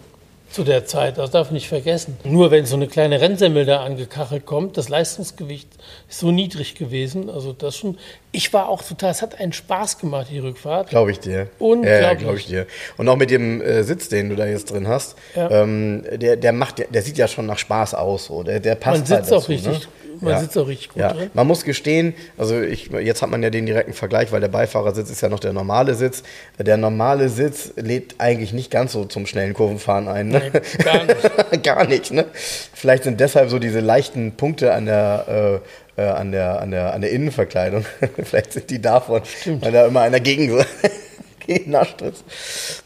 [0.52, 1.18] zu der Zeit.
[1.18, 2.16] Das darf man nicht vergessen.
[2.24, 5.68] Nur wenn so eine kleine Rennsemmel da angekachelt kommt, das Leistungsgewicht
[6.08, 7.30] ist so niedrig gewesen.
[7.30, 7.98] Also das schon.
[8.30, 10.90] Ich war auch total, es hat einen Spaß gemacht, die Rückfahrt.
[10.90, 11.48] Glaube ich dir.
[11.58, 12.00] Unglaublich.
[12.00, 12.66] Ja, glaube ich dir.
[12.96, 15.50] Und auch mit dem äh, Sitz, den du da jetzt drin hast, ja.
[15.50, 18.26] ähm, der, der macht, der, der, sieht ja schon nach Spaß aus.
[18.26, 18.42] So.
[18.42, 19.80] Der, der passt Man sitzt halt dazu, auch richtig ne?
[20.22, 20.40] Man ja.
[20.40, 21.12] sitzt auch richtig gut ja.
[21.12, 21.30] drin.
[21.34, 25.10] Man muss gestehen, also ich, jetzt hat man ja den direkten Vergleich, weil der Beifahrersitz
[25.10, 26.22] ist ja noch der normale Sitz.
[26.58, 30.28] Der normale Sitz lädt eigentlich nicht ganz so zum schnellen Kurvenfahren ein.
[30.28, 30.41] Ne?
[30.42, 31.62] Nee, gar nicht.
[31.62, 32.26] gar nicht, ne?
[32.32, 35.60] Vielleicht sind deshalb so diese leichten Punkte an der,
[35.96, 37.84] äh, äh an der, an der, an der Innenverkleidung.
[38.24, 39.64] Vielleicht sind die davon, Stimmt.
[39.64, 40.64] weil da immer einer gegen so
[41.46, 42.24] genascht ist.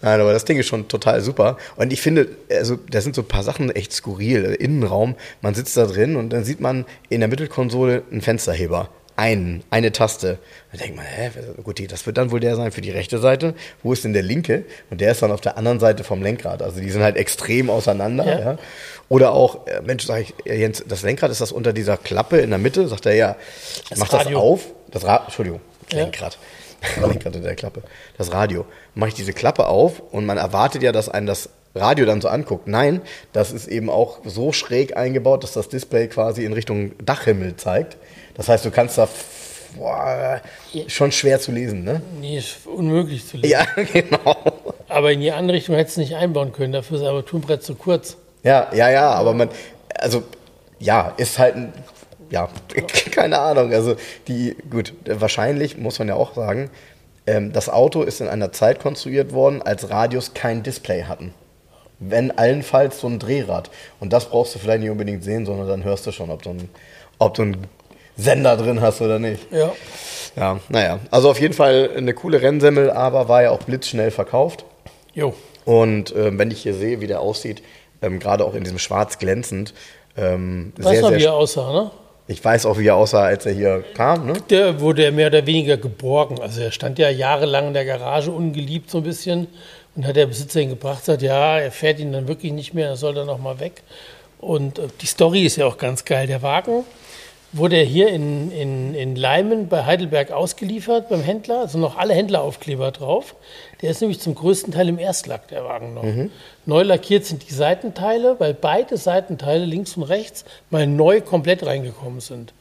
[0.02, 1.58] Nein, aber das Ding ist schon total super.
[1.76, 4.56] Und ich finde, also da sind so ein paar Sachen echt skurril.
[4.58, 8.88] Innenraum, man sitzt da drin und dann sieht man in der Mittelkonsole einen Fensterheber.
[9.16, 10.38] Einen, eine Taste.
[10.72, 11.30] Da denkt man, hä,
[11.62, 13.54] gut, das wird dann wohl der sein für die rechte Seite.
[13.82, 14.64] Wo ist denn der linke?
[14.90, 16.60] Und der ist dann auf der anderen Seite vom Lenkrad.
[16.60, 18.26] Also die sind halt extrem auseinander.
[18.26, 18.40] Ja.
[18.40, 18.58] Ja.
[19.08, 22.38] Oder auch, äh, Mensch, sag ich, äh, Jens, das Lenkrad ist das unter dieser Klappe
[22.38, 22.88] in der Mitte?
[22.88, 23.36] Sagt er, ja,
[23.88, 24.38] das mach Radio.
[24.38, 24.66] das auf.
[24.90, 26.38] Das Rad, Entschuldigung, Lenkrad.
[26.96, 27.06] Ja.
[27.06, 27.82] Lenkrad in der Klappe.
[28.18, 28.66] Das Radio.
[28.94, 32.28] Mache ich diese Klappe auf und man erwartet ja, dass einen das Radio dann so
[32.28, 32.66] anguckt.
[32.66, 33.02] Nein,
[33.32, 37.96] das ist eben auch so schräg eingebaut, dass das Display quasi in Richtung Dachhimmel zeigt.
[38.36, 39.08] Das heißt, du kannst da
[39.76, 40.40] boah,
[40.86, 42.02] schon schwer zu lesen, ne?
[42.20, 43.52] Nee, ist unmöglich zu lesen.
[43.52, 44.36] Ja, genau.
[44.88, 47.74] Aber in die andere Richtung hättest du nicht einbauen können, dafür ist das Armaturenbrett zu
[47.74, 48.16] kurz.
[48.42, 49.48] Ja, ja, ja, aber man,
[49.94, 50.22] also,
[50.78, 51.72] ja, ist halt ein
[52.30, 52.48] ja,
[53.10, 53.72] keine Ahnung.
[53.72, 53.96] Also
[54.28, 56.70] die, gut, wahrscheinlich muss man ja auch sagen,
[57.26, 61.34] ähm, das Auto ist in einer Zeit konstruiert worden, als Radios kein Display hatten.
[61.98, 63.70] Wenn allenfalls so ein Drehrad.
[64.00, 66.50] Und das brauchst du vielleicht nicht unbedingt sehen, sondern dann hörst du schon, ob du,
[66.50, 66.68] ein,
[67.18, 67.66] ob du einen
[68.16, 69.40] Sender drin hast oder nicht.
[69.50, 69.72] Ja.
[70.36, 71.00] Ja, naja.
[71.10, 74.64] Also auf jeden Fall eine coole Rennsemmel, aber war ja auch blitzschnell verkauft.
[75.14, 75.34] Jo.
[75.64, 77.62] Und äh, wenn ich hier sehe, wie der aussieht,
[78.02, 79.72] ähm, gerade auch in diesem Schwarz glänzend.
[80.16, 81.90] Ähm, weißt sehr, noch, wie er aussah, ne?
[82.28, 84.26] Ich weiß auch, wie er aussah, als er hier kam.
[84.26, 84.34] Ne?
[84.50, 86.40] Der wurde mehr oder weniger geborgen.
[86.40, 89.46] Also er stand ja jahrelang in der Garage ungeliebt so ein bisschen
[89.94, 92.88] und hat der Besitzer ihn gebracht, sagt, ja, er fährt ihn dann wirklich nicht mehr,
[92.88, 93.82] er soll dann noch mal weg.
[94.38, 96.26] Und äh, die Story ist ja auch ganz geil.
[96.26, 96.84] Der Wagen
[97.56, 102.90] wurde hier in, in, in Leimen bei Heidelberg ausgeliefert beim Händler, also noch alle Händleraufkleber
[102.92, 103.34] drauf.
[103.82, 106.02] Der ist nämlich zum größten Teil im Erstlack, der Wagen noch.
[106.02, 106.30] Mhm.
[106.64, 112.20] Neu lackiert sind die Seitenteile, weil beide Seitenteile links und rechts mal neu komplett reingekommen
[112.20, 112.52] sind.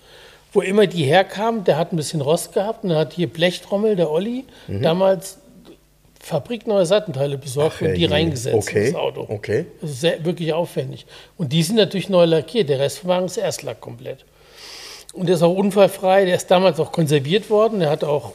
[0.53, 4.09] Wo immer die herkamen, der hat ein bisschen Rost gehabt und hat hier Blechtrommel, der
[4.09, 4.81] Olli, mhm.
[4.81, 5.39] damals
[6.19, 8.87] fabrikneue Seitenteile besorgt Ach, und die reingesetzt okay.
[8.87, 9.25] in das Auto.
[9.29, 9.65] Okay.
[9.81, 11.05] Das ist sehr, wirklich aufwendig.
[11.37, 12.69] Und die sind natürlich neu lackiert.
[12.69, 14.25] Der Rest vom Wagen ist Erstlack komplett.
[15.15, 16.25] Und der ist auch unfallfrei.
[16.25, 17.79] Der ist damals auch konserviert worden.
[17.79, 18.33] Der hat auch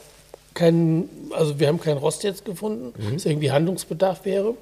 [0.54, 3.14] keinen, also wir haben keinen Rost jetzt gefunden, mhm.
[3.14, 4.54] dass irgendwie Handlungsbedarf wäre.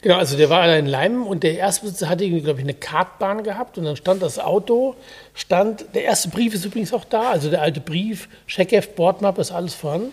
[0.00, 3.78] Genau, also der war in Leimen und der Erstbesitzer hatte, glaube ich, eine Kartbahn gehabt
[3.78, 4.96] und dann stand das Auto,
[5.32, 9.52] stand, der erste Brief ist übrigens auch da, also der alte Brief, Checkheft, Bordmap ist
[9.52, 10.12] alles vorhanden.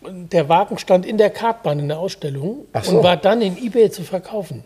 [0.00, 2.96] Und der Wagen stand in der Kartbahn in der Ausstellung so.
[2.96, 4.64] und war dann in Ebay zu verkaufen.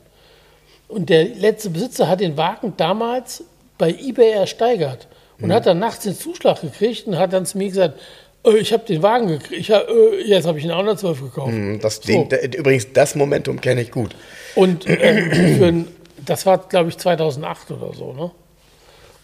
[0.87, 3.43] Und der letzte Besitzer hat den Wagen damals
[3.77, 5.09] bei eBay ersteigert
[5.41, 7.99] und hat dann nachts den Zuschlag gekriegt und hat dann zu mir gesagt,
[8.45, 11.53] äh, ich habe den Wagen gekriegt, ich, hab, äh, jetzt habe ich einen 112 gekauft.
[11.81, 12.03] Das, So.
[12.13, 14.15] den, der, übrigens, das Momentum kenne ich gut.
[14.55, 15.89] Und äh, ein,
[16.25, 18.13] das war, glaube ich, 2008 oder so.
[18.13, 18.31] Ne?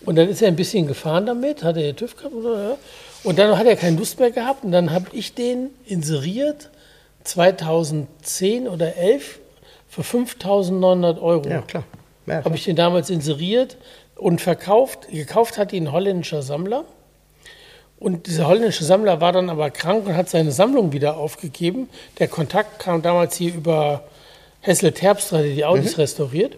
[0.02, 2.78] Und dann ist er ein bisschen gefahren damit, hat er den TÜV gehabt oder.
[3.24, 6.70] Und dann hat er keine Lust mehr gehabt und dann habe ich den inseriert
[7.24, 9.40] 2010 oder 11
[9.88, 11.48] für 5.900 Euro.
[11.48, 11.84] Ja, klar.
[12.28, 13.76] Habe ich den damals inseriert
[14.16, 15.08] und verkauft.
[15.08, 16.84] Gekauft hat ihn ein holländischer Sammler.
[17.98, 21.88] Und dieser holländische Sammler war dann aber krank und hat seine Sammlung wieder aufgegeben.
[22.18, 24.04] Der Kontakt kam damals hier über
[24.60, 26.56] Hessel Terpstra, der die Autos restauriert.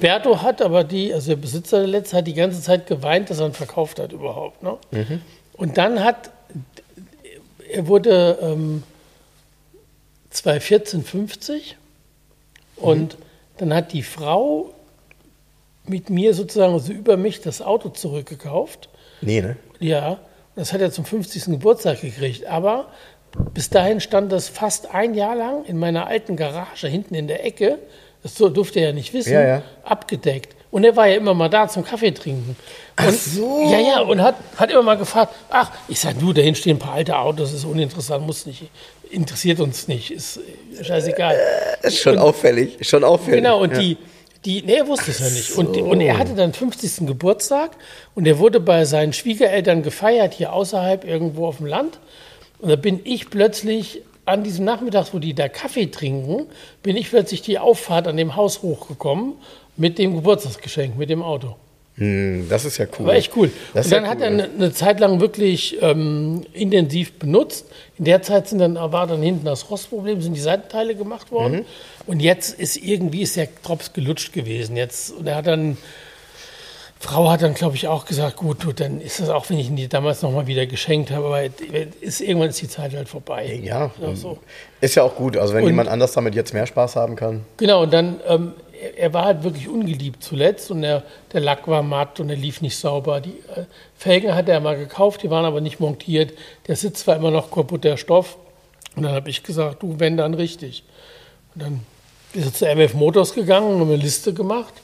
[0.00, 3.38] Berto hat aber die, also der Besitzer der letzte, hat die ganze Zeit geweint, dass
[3.38, 4.62] er ihn verkauft hat überhaupt.
[4.62, 4.76] Ne?
[5.52, 6.30] Und dann hat,
[7.70, 8.82] er wurde ähm,
[10.30, 11.76] 2014, 50
[12.76, 13.16] und
[13.58, 14.73] dann hat die Frau
[15.86, 18.88] mit mir sozusagen, also über mich, das Auto zurückgekauft.
[19.20, 19.56] Nee, ne?
[19.80, 20.18] Ja,
[20.56, 21.44] das hat er zum 50.
[21.46, 22.46] Geburtstag gekriegt.
[22.46, 22.88] Aber
[23.52, 27.44] bis dahin stand das fast ein Jahr lang in meiner alten Garage hinten in der
[27.44, 27.78] Ecke.
[28.22, 29.32] Das durfte er ja nicht wissen.
[29.32, 29.62] Ja, ja.
[29.82, 30.54] Abgedeckt.
[30.70, 32.50] Und er war ja immer mal da zum Kaffee trinken.
[32.50, 32.56] Und,
[32.96, 33.70] Ach so.
[33.70, 36.80] Ja, ja, und hat, hat immer mal gefragt, ach, ich sag, du, dahin stehen ein
[36.80, 38.70] paar alte Autos, ist uninteressant, muss nicht,
[39.10, 41.36] interessiert uns nicht, ist äh, scheißegal.
[41.82, 42.80] Ist schon auffällig.
[42.80, 43.42] Ist schon auffällig.
[43.42, 43.78] Genau, und ja.
[43.78, 43.96] die,
[44.44, 45.52] die, nee, er wusste es ja nicht.
[45.52, 47.06] Und, und er hatte dann 50.
[47.06, 47.76] Geburtstag
[48.14, 51.98] und er wurde bei seinen Schwiegereltern gefeiert, hier außerhalb irgendwo auf dem Land.
[52.58, 56.46] Und da bin ich plötzlich an diesem Nachmittag, wo die da Kaffee trinken,
[56.82, 59.34] bin ich plötzlich die Auffahrt an dem Haus hochgekommen
[59.76, 61.56] mit dem Geburtstagsgeschenk, mit dem Auto.
[61.96, 63.06] Hm, das ist ja cool.
[63.06, 63.50] War echt cool.
[63.72, 64.22] Das und dann ja hat cool.
[64.24, 67.66] er eine, eine Zeit lang wirklich ähm, intensiv benutzt.
[67.98, 71.58] In der Zeit sind dann, war dann hinten das Rostproblem, sind die Seitenteile gemacht worden.
[71.58, 71.64] Mhm.
[72.06, 74.76] Und jetzt ist irgendwie ist der Drops gelutscht gewesen.
[74.76, 75.76] Jetzt, und er hat dann,
[76.98, 79.68] Frau hat dann, glaube ich, auch gesagt, gut, du, dann ist das auch, wenn ich
[79.68, 81.42] ihn dir damals nochmal wieder geschenkt habe, aber
[82.00, 83.60] ist, irgendwann ist die Zeit halt vorbei.
[83.62, 84.38] Ja, so.
[84.80, 85.36] ist ja auch gut.
[85.36, 87.44] Also wenn Und- jemand anders damit jetzt mehr Spaß haben kann.
[87.58, 88.52] Genau, und dann, ähm,
[88.92, 92.60] er, war halt wirklich ungeliebt zuletzt und der, der Lack war matt und er lief
[92.60, 93.20] nicht sauber.
[93.20, 93.64] Die äh,
[93.96, 96.32] Felgen hat er mal gekauft, die waren aber nicht montiert.
[96.66, 98.36] Der Sitz war immer noch kaputt, der Stoff.
[98.96, 100.84] Und dann habe ich gesagt, du, wenn dann richtig.
[101.54, 101.80] Und dann
[102.32, 104.74] ist er zu MF Motors gegangen und eine Liste gemacht.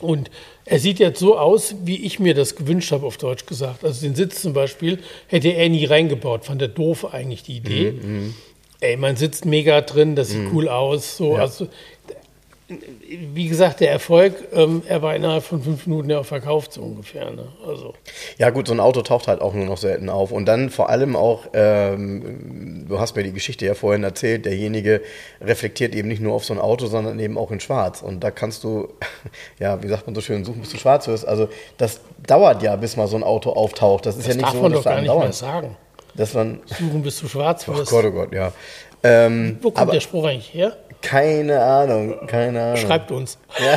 [0.00, 0.30] Und
[0.64, 3.84] er sieht jetzt so aus, wie ich mir das gewünscht habe, auf Deutsch gesagt.
[3.84, 6.44] Also den Sitz zum Beispiel hätte er nie reingebaut.
[6.44, 7.94] Fand er doof eigentlich die Idee.
[8.80, 11.16] Ey, man sitzt mega drin, das sieht cool aus.
[11.16, 11.66] So, also,
[12.68, 16.82] wie gesagt, der Erfolg, ähm, er war innerhalb von fünf Minuten ja auch verkauft, so
[16.82, 17.30] ungefähr.
[17.30, 17.46] Ne?
[17.66, 17.94] Also,
[18.36, 20.32] Ja gut, so ein Auto taucht halt auch nur noch selten auf.
[20.32, 25.00] Und dann vor allem auch, ähm, du hast mir die Geschichte ja vorhin erzählt, derjenige
[25.40, 28.02] reflektiert eben nicht nur auf so ein Auto, sondern eben auch in schwarz.
[28.02, 28.88] Und da kannst du,
[29.58, 31.26] ja, wie sagt man so schön, suchen, bis du schwarz wirst.
[31.26, 34.04] Also das dauert ja, bis mal so ein Auto auftaucht.
[34.04, 35.76] Das ist das ja nicht darf so, man dass doch gar nicht mehr sagen.
[36.14, 37.90] Dass man, Suchen bis du schwarz ach wirst.
[37.90, 38.52] Gott, oh Gott, ja.
[39.02, 40.76] Ähm, Wo kommt aber der Spruch eigentlich her?
[41.02, 42.76] Keine Ahnung, keine Ahnung.
[42.76, 43.38] Schreibt uns.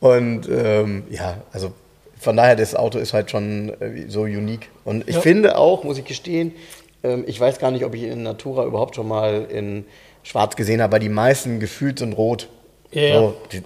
[0.00, 1.72] Und ähm, ja, also
[2.18, 4.68] von daher, das Auto ist halt schon äh, so unique.
[4.84, 5.20] Und ich Ja.
[5.20, 6.52] finde auch, muss ich gestehen,
[7.04, 9.84] ähm, ich weiß gar nicht, ob ich ihn in Natura überhaupt schon mal in
[10.24, 12.48] Schwarz gesehen habe, aber die meisten gefühlt sind rot.
[12.92, 13.18] Ja, ja.
[13.18, 13.62] So, die,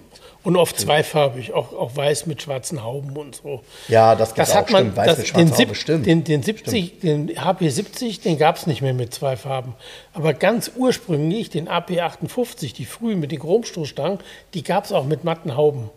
[0.47, 3.63] Und oft zweifarbig, auch, auch weiß mit schwarzen Hauben und so.
[3.89, 4.97] ja, das gibt's Das auch, hat man, stimmt.
[4.97, 6.07] Weiß das, mit Haube, stimmt.
[6.07, 9.75] den, den 70, den HP 70, den gab es nicht mehr mit zwei Farben.
[10.13, 14.21] Aber ganz ursprünglich, den AP 58, die frühen mit den Chromstoßstangen,
[14.55, 15.91] die gab es auch mit matten Hauben.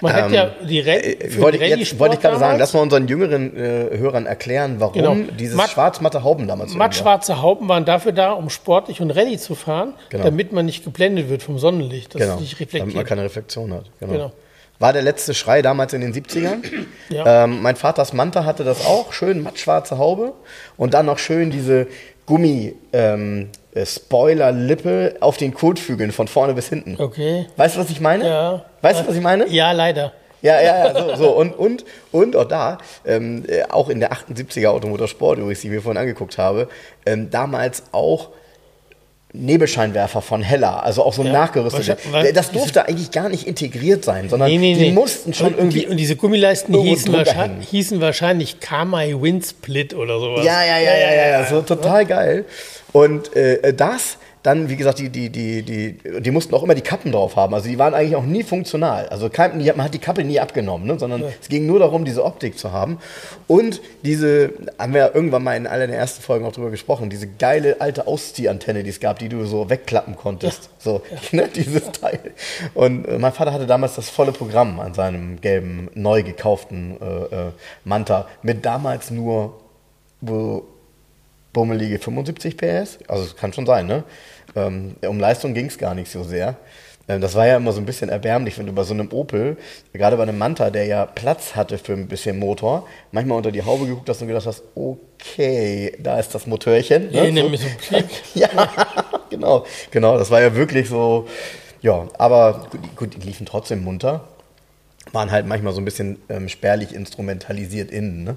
[0.00, 3.06] Man hat ja die Rallye, Äh, wollte, jetzt wollte ich gerade sagen, lass mal unseren
[3.08, 5.16] jüngeren äh, Hörern erklären, warum Genau.
[5.38, 6.74] dieses Matt- schwarz-matte Hauben damals.
[6.74, 10.24] Mattschwarze Hauben waren dafür da, um sportlich und Rallye zu fahren, Genau.
[10.24, 13.06] damit man nicht geblendet wird vom Sonnenlicht, dass Genau, es nicht damit man reflektiert.
[13.08, 13.84] keine Reflexion hat.
[14.00, 14.12] Genau.
[14.12, 14.32] Genau.
[14.78, 16.62] War der letzte Schrei damals in den 70ern.
[17.10, 17.44] Ja.
[17.44, 20.32] Ähm, mein Vaters Manta hatte das auch, schön mattschwarze Haube
[20.78, 21.86] und dann noch schön diese
[22.30, 26.94] Gummi ähm, äh, Spoiler-Lippe auf den Kotflügeln von vorne bis hinten.
[26.96, 27.46] Okay.
[27.56, 28.24] Weißt du, was ich meine?
[28.24, 28.64] Ja.
[28.82, 29.48] Weißt du, was ich meine?
[29.48, 30.12] Ja, leider.
[30.40, 31.30] Ja, ja, ja, so, so.
[31.36, 35.72] Und, und, und auch da, ähm, äh, auch in der 78er Automotorsport, übrigens, die ich
[35.72, 36.68] mir vorhin angeguckt habe,
[37.04, 38.28] ähm, damals auch
[39.32, 41.96] Nebelscheinwerfer von Hella, also auch so Ja, nachgerüstete.
[42.34, 45.86] Das durfte eigentlich gar nicht integriert sein, sondern die mussten schon und, irgendwie.
[45.86, 50.44] Und diese Gummileisten hießen, wahrscheinlich, hießen wahrscheinlich Kamai Windsplit oder sowas.
[50.44, 52.44] ja, ja, ja, ja, ja, ja, so total geil.
[52.92, 56.80] Und äh, das dann, wie gesagt, die, die, die, die, die mussten auch immer die
[56.80, 57.54] Kappen drauf haben.
[57.54, 59.08] Also die waren eigentlich auch nie funktional.
[59.08, 60.98] Also kein, man hat die Kappe nie abgenommen, ne?
[60.98, 61.28] sondern ja.
[61.40, 62.98] es ging nur darum, diese Optik zu haben.
[63.46, 67.26] Und diese, haben wir irgendwann mal in einer der ersten Folgen auch drüber gesprochen, diese
[67.26, 70.64] geile alte Ausziehantenne, die es gab, die du so wegklappen konntest.
[70.64, 70.70] Ja.
[70.78, 71.18] So, ja.
[71.40, 71.48] Ne?
[71.54, 72.18] dieses Teil.
[72.74, 77.04] Und äh, mein Vater hatte damals das volle Programm an seinem gelben, neu gekauften äh,
[77.04, 77.50] äh,
[77.84, 79.54] Manta mit damals nur
[80.20, 80.64] wo
[81.52, 82.98] bummelige 75 PS.
[83.08, 84.04] Also es kann schon sein, ne?
[84.56, 86.56] Ähm, um Leistung ging es gar nicht so sehr.
[87.10, 89.56] Ähm, das war ja immer so ein bisschen erbärmlich, wenn du bei so einem Opel,
[89.92, 93.64] gerade bei einem Manta, der ja Platz hatte für ein bisschen Motor, manchmal unter die
[93.64, 97.10] Haube geguckt hast und gedacht hast, okay, da ist das Motörchen.
[97.10, 97.32] Ne?
[97.32, 97.56] Nee, so.
[97.56, 98.06] so Klick.
[98.34, 98.48] ja,
[99.28, 100.18] genau, genau.
[100.18, 101.26] Das war ja wirklich so,
[101.82, 104.28] ja, aber gut, gut, die liefen trotzdem munter.
[105.12, 108.36] Waren halt manchmal so ein bisschen ähm, spärlich instrumentalisiert innen, ne?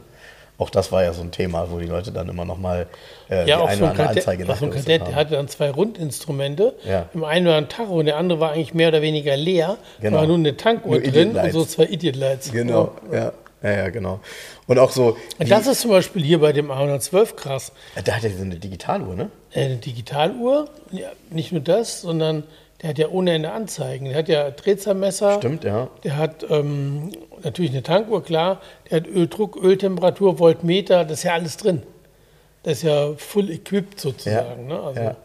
[0.57, 2.87] Auch das war ja so ein Thema, wo die Leute dann immer noch mal
[3.29, 5.15] äh, ja, die eine so oder andere Kadett, Anzeige nach so ein Kadett haben.
[5.15, 6.75] hatte dann zwei Rundinstrumente.
[6.87, 7.09] Ja.
[7.13, 9.77] Im einen war ein Tacho und der andere war eigentlich mehr oder weniger leer.
[9.99, 10.17] Genau.
[10.17, 12.51] war nur eine Tankuhr nur drin und so zwei Idiot Lights.
[12.51, 13.33] Genau, ja.
[13.63, 14.19] Ja, ja, genau.
[14.67, 15.15] Und auch so.
[15.39, 17.71] Das ist zum Beispiel hier bei dem A112 krass.
[18.03, 19.29] Da hat er so eine Digitaluhr, ne?
[19.53, 22.43] Äh, eine Digitaluhr, ja, nicht nur das, sondern
[22.83, 24.05] der hat ja ohne Ende Anzeigen.
[24.05, 25.37] Der hat ja Drehzahlmesser.
[25.37, 25.87] Stimmt, ja.
[26.03, 28.61] Der hat ähm, natürlich eine Tankuhr, klar.
[28.91, 31.83] Der hat Öldruck, Öltemperatur, Voltmeter, das ist ja alles drin.
[32.63, 34.69] Das ist ja full equipped sozusagen.
[34.69, 34.83] Ja, ne?
[34.83, 35.15] also, ja.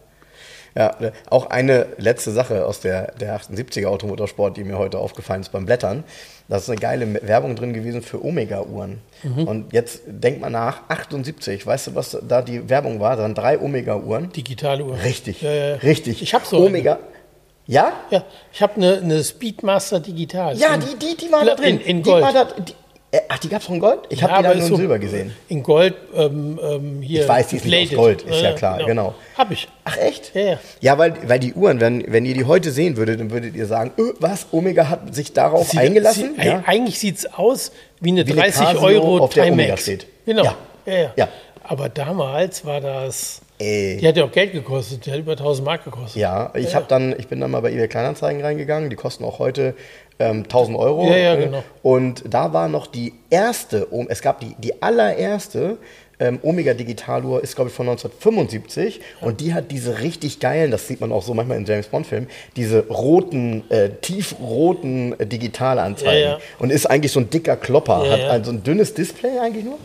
[0.76, 0.94] Ja,
[1.28, 5.66] auch eine letzte Sache aus der, der 78er Automotorsport, die mir heute aufgefallen ist beim
[5.66, 6.04] Blättern.
[6.46, 9.00] Da ist eine geile Werbung drin gewesen für Omega-Uhren.
[9.24, 9.48] Mhm.
[9.48, 13.16] Und jetzt denk mal nach, 78, weißt du, was da die Werbung war?
[13.16, 14.30] Da waren drei Omega-Uhren.
[14.30, 15.00] Digitale Uhren.
[15.00, 15.74] Richtig, ja.
[15.76, 16.22] richtig.
[16.22, 16.92] Ich habe so Omega.
[16.92, 17.17] Eine.
[17.68, 17.92] Ja?
[18.10, 20.56] Ja, ich habe eine, eine Speedmaster Digital.
[20.56, 21.78] Ja, die, die, die war da drin.
[21.80, 22.24] In, in Gold.
[22.26, 22.72] Die da, die,
[23.10, 24.00] äh, ach, die gab es in Gold?
[24.08, 25.34] Ich habe ja, die dann nur in so Silber gesehen.
[25.48, 27.22] In Gold, ähm, ähm, hier.
[27.22, 28.86] Ich weiß, die ist nicht aus Gold, ist ja klar, genau.
[28.86, 29.14] genau.
[29.36, 29.68] Habe ich.
[29.84, 30.34] Ach, echt?
[30.34, 30.58] Ja, ja.
[30.80, 33.66] Ja, weil, weil die Uhren, wenn, wenn ihr die heute sehen würdet, dann würdet ihr
[33.66, 36.36] sagen, öh, was, Omega hat sich darauf sie, eingelassen?
[36.38, 36.62] Sie, ja?
[36.66, 40.06] Eigentlich sieht es aus wie eine wie 30 eine Euro auf der Omega steht.
[40.24, 40.44] Genau.
[40.44, 41.12] Ja, ja.
[41.16, 41.28] ja.
[41.64, 43.96] Aber damals war das Ey.
[43.96, 46.20] Die hat ja auch Geld gekostet, die hat über 1000 Mark gekostet.
[46.20, 46.80] Ja, ich, ja.
[46.80, 49.74] dann, ich bin dann mal bei eBay Kleinanzeigen reingegangen, die kosten auch heute
[50.20, 51.08] ähm, 1000 Euro.
[51.08, 51.64] Ja, ja, genau.
[51.82, 55.78] Und da war noch die erste, es gab die, die allererste
[56.20, 59.26] ähm, Omega Digitaluhr ist, glaube ich, von 1975 ja.
[59.26, 62.28] und die hat diese richtig geilen, das sieht man auch so manchmal in James Bond-Filmen,
[62.56, 66.38] diese roten, äh, tiefroten äh, Digitalanzeigen ja, ja.
[66.58, 69.78] und ist eigentlich so ein dicker Klopper, hat also ein dünnes Display eigentlich nur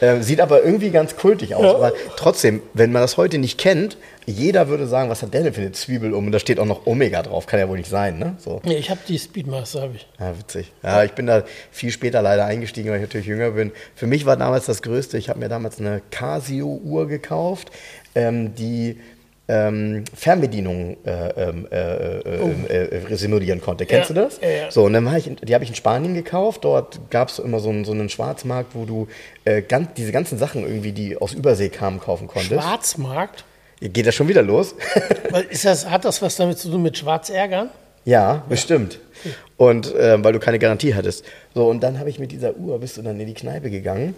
[0.00, 1.74] äh, sieht aber irgendwie ganz kultig aus.
[1.74, 5.54] Aber trotzdem, wenn man das heute nicht kennt, jeder würde sagen, was hat der denn
[5.54, 6.26] für eine Zwiebel um?
[6.26, 7.46] Und da steht auch noch Omega drauf.
[7.46, 8.34] Kann ja wohl nicht sein, ne?
[8.38, 8.60] So.
[8.64, 10.08] Nee, ich habe die Speedmaster, habe ich.
[10.18, 10.72] Ja, witzig.
[10.82, 13.70] Ja, ich bin da viel später leider eingestiegen, weil ich natürlich jünger bin.
[13.94, 17.70] Für mich war damals das Größte, ich habe mir damals eine Casio-Uhr gekauft,
[18.14, 18.98] ähm, die
[19.48, 22.72] ähm, Fernbedienung äh, ähm, äh, äh, oh.
[22.72, 23.86] äh, simulieren konnte.
[23.86, 24.40] Kennst ja, du das?
[24.40, 24.70] Ja, ja.
[24.70, 26.64] So, und dann ich, die habe ich in Spanien gekauft.
[26.64, 29.08] Dort gab es immer so einen, so einen Schwarzmarkt, wo du
[29.44, 32.60] äh, ganz, diese ganzen Sachen irgendwie, die aus Übersee kamen, kaufen konntest.
[32.60, 33.44] Schwarzmarkt?
[33.80, 34.74] Geht das schon wieder los?
[35.50, 37.70] ist das, hat das was damit zu tun mit Schwarzärgern?
[38.04, 38.98] Ja, bestimmt.
[39.56, 41.24] Und äh, weil du keine Garantie hattest.
[41.54, 44.14] So, und dann habe ich mit dieser Uhr, bist du dann in die Kneipe gegangen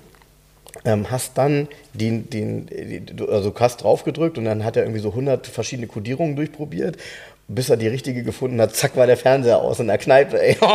[0.85, 2.67] ähm, hast dann den, den,
[3.31, 6.97] also hast draufgedrückt und dann hat er irgendwie so 100 verschiedene Kodierungen durchprobiert,
[7.49, 8.75] bis er die richtige gefunden hat.
[8.77, 10.41] Zack, war der Fernseher aus in der Kneipe.
[10.41, 10.57] Ey.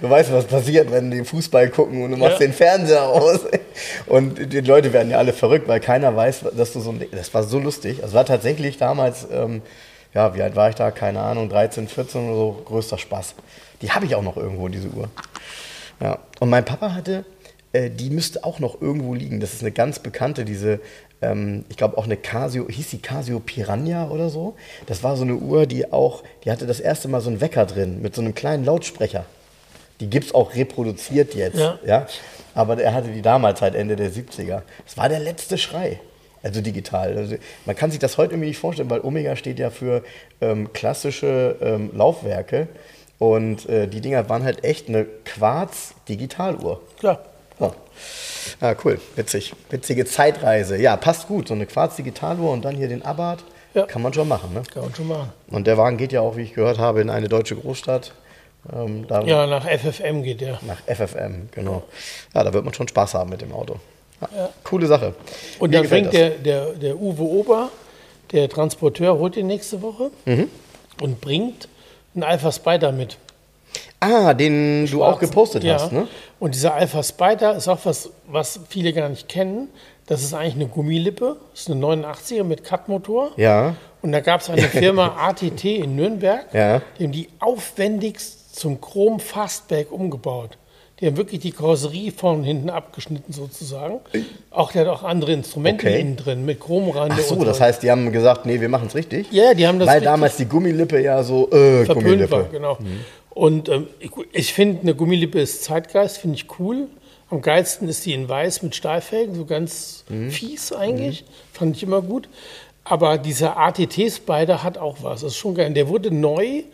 [0.00, 2.46] Du weißt, was passiert, wenn die Fußball gucken und du machst ja.
[2.46, 3.40] den Fernseher aus.
[4.06, 7.06] Und die Leute werden ja alle verrückt, weil keiner weiß, dass du so ein.
[7.12, 8.00] Das war so lustig.
[8.04, 9.62] Es war tatsächlich damals, ähm,
[10.14, 10.90] ja, wie alt war ich da?
[10.90, 12.62] Keine Ahnung, 13, 14 oder so.
[12.64, 13.34] Größter Spaß.
[13.80, 15.08] Die habe ich auch noch irgendwo, diese Uhr.
[16.00, 16.18] Ja.
[16.40, 17.24] Und mein Papa hatte
[17.72, 19.40] äh, die müsste auch noch irgendwo liegen.
[19.40, 20.80] Das ist eine ganz bekannte, diese,
[21.20, 24.54] ähm, ich glaube auch eine Casio, hieß die Casio Piranha oder so.
[24.86, 27.66] Das war so eine Uhr, die auch, die hatte das erste Mal so einen Wecker
[27.66, 29.26] drin mit so einem kleinen Lautsprecher.
[30.00, 31.58] Die gibt es auch reproduziert jetzt.
[31.58, 31.78] Ja.
[31.84, 32.06] ja.
[32.54, 34.62] Aber er hatte die damals halt Ende der 70er.
[34.84, 36.00] Das war der letzte Schrei.
[36.42, 37.16] Also digital.
[37.16, 40.04] Also man kann sich das heute irgendwie nicht vorstellen, weil Omega steht ja für
[40.40, 42.68] ähm, klassische ähm, Laufwerke.
[43.18, 46.80] Und äh, die Dinger waren halt echt eine Quarz-Digitaluhr.
[47.00, 47.24] Klar.
[47.60, 47.72] Oh.
[48.60, 49.52] Ah, cool, witzig.
[49.70, 50.76] Witzige Zeitreise.
[50.76, 51.48] Ja, passt gut.
[51.48, 53.44] So eine Quarz-Digitaluhr und dann hier den Abarth.
[53.74, 53.86] Ja.
[53.86, 54.62] Kann man schon machen, ne?
[54.72, 55.32] Kann man schon machen.
[55.48, 58.12] Und der Wagen geht ja auch, wie ich gehört habe, in eine deutsche Großstadt.
[58.72, 60.58] Ähm, ja, nach FFM geht der.
[60.66, 61.84] Nach FFM, genau.
[62.34, 63.76] Ja, da wird man schon Spaß haben mit dem Auto.
[64.20, 64.48] Ja, ja.
[64.64, 65.14] Coole Sache.
[65.58, 67.70] Und Mir dann bringt der, der, der Uwe Ober,
[68.32, 70.48] der Transporteur, holt ihn nächste Woche mhm.
[71.00, 71.68] und bringt
[72.14, 73.16] einen Alpha Spider mit.
[74.00, 75.74] Ah, den du auch gepostet ja.
[75.74, 76.06] hast, ne?
[76.38, 79.68] Und dieser Alpha Spider ist auch was, was viele gar nicht kennen.
[80.06, 81.36] Das ist eigentlich eine Gummilippe.
[81.52, 83.32] Das ist eine 89er mit Cut-Motor.
[83.36, 83.74] Ja.
[84.00, 86.80] Und da gab es eine Firma ATT in Nürnberg, Ja.
[86.98, 90.56] die haben die aufwendigst zum Chrom Fastback umgebaut.
[91.00, 94.00] Die haben wirklich die Karosserie von hinten abgeschnitten sozusagen.
[94.50, 96.00] Auch der hat auch andere Instrumente Okay.
[96.00, 98.88] innen drin mit Chromrande Ach so, und das heißt, die haben gesagt, nee, wir machen
[98.88, 99.30] es richtig.
[99.30, 102.30] Ja, die haben das Weil damals die Gummilippe ja so, äh, Gummilippe.
[102.32, 102.78] war, genau.
[103.38, 106.88] Und ähm, ich, ich finde, eine Gummilippe ist Zeitgeist, finde ich cool.
[107.30, 110.30] Am geilsten ist die in weiß mit Stahlfelgen, so ganz Mhm.
[110.32, 111.24] fies eigentlich.
[111.52, 112.28] Fand ich immer gut.
[112.82, 115.20] Aber dieser ATT-Spider hat auch was.
[115.20, 115.72] Das ist schon geil.
[115.72, 116.64] Der wurde neu,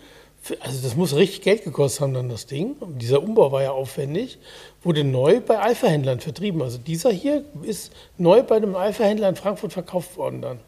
[0.40, 2.76] für- also das muss richtig Geld gekostet haben dann das Ding.
[2.80, 4.38] Und dieser Umbau war ja aufwendig.
[4.82, 6.62] Wurde neu bei Alpha-Händlern vertrieben.
[6.62, 10.60] Also dieser hier ist neu bei einem Alpha-Händler in Frankfurt verkauft worden dann.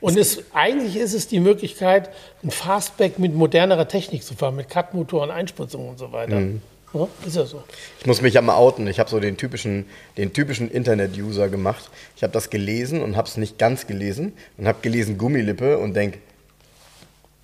[0.00, 2.10] Und es, eigentlich ist es die Möglichkeit,
[2.42, 6.40] ein Fastback mit modernerer Technik zu fahren, mit Cut-Motor und Einspritzung und so weiter.
[6.40, 6.62] Mhm.
[6.94, 7.62] Ja, ist ja so.
[8.00, 8.86] Ich muss mich ja mal outen.
[8.86, 9.86] Ich habe so den typischen,
[10.18, 11.90] den typischen Internet-User gemacht.
[12.16, 15.94] Ich habe das gelesen und habe es nicht ganz gelesen und habe gelesen Gummilippe und
[15.94, 16.18] denk,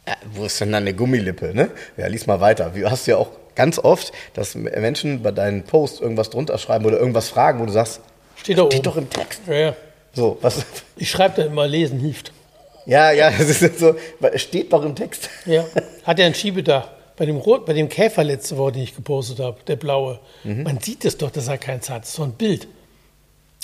[0.04, 1.54] äh, wo ist denn dann eine Gummilippe?
[1.54, 1.70] Ne?
[1.96, 2.72] Ja, lies mal weiter.
[2.74, 6.98] Du hast ja auch ganz oft, dass Menschen bei deinen Posts irgendwas drunter schreiben oder
[6.98, 8.00] irgendwas fragen, wo du sagst,
[8.36, 9.42] Steht steht doch im Text.
[9.46, 9.76] Ja, ja.
[10.14, 10.64] So, was?
[10.97, 12.33] Ich schreibe da immer, lesen hilft.
[12.87, 15.29] Ja, ja, es ist jetzt so, es steht doch im Text.
[15.47, 15.64] Ja.
[16.05, 16.88] Hat er ein Schiebedach.
[17.16, 20.21] Bei dem, Rot, bei dem Käfer letzte Woche, den ich gepostet habe, der blaue.
[20.44, 20.62] Mhm.
[20.62, 22.03] Man sieht es doch, dass er keins hat.
[22.03, 22.68] Das ist so ein Bild.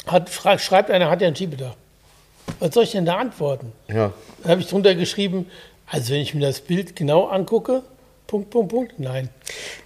[0.07, 0.29] Hat,
[0.61, 1.77] schreibt einer, hat er ein Schiebedach.
[2.59, 3.73] Was soll ich denn da antworten?
[3.89, 4.13] Ja.
[4.43, 5.49] Da habe ich drunter geschrieben,
[5.87, 7.83] also wenn ich mir das Bild genau angucke,
[8.27, 9.29] Punkt, Punkt, Punkt, nein.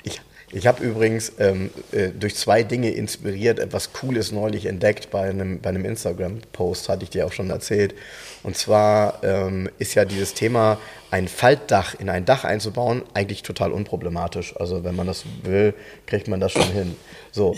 [0.03, 5.29] Ich, ich habe übrigens ähm, äh, durch zwei Dinge inspiriert etwas Cooles neulich entdeckt bei
[5.29, 7.95] einem, bei einem Instagram-Post, hatte ich dir auch schon erzählt.
[8.43, 10.79] Und zwar ähm, ist ja dieses Thema,
[11.11, 14.57] ein Faltdach in ein Dach einzubauen, eigentlich total unproblematisch.
[14.57, 15.75] Also wenn man das will,
[16.07, 16.97] kriegt man das schon hin.
[17.31, 17.55] So.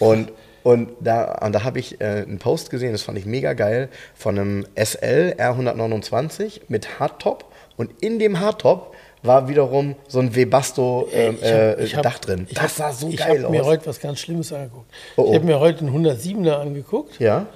[0.00, 0.32] Und,
[0.64, 3.88] und da, und da habe ich äh, einen Post gesehen, das fand ich mega geil,
[4.14, 7.44] von einem SL R129 mit Hardtop.
[7.76, 12.18] Und in dem Hardtop war wiederum so ein Webasto ähm, Ich äh, ich hab- Dach
[12.18, 12.46] drin.
[12.48, 13.66] ich das sah so ich geil habe mir aus.
[13.68, 14.90] heute was ganz Schlimmes angeguckt.
[15.16, 15.28] Oh, oh.
[15.30, 17.18] Ich habe mir heute einen 107er angeguckt.
[17.20, 17.46] Ja,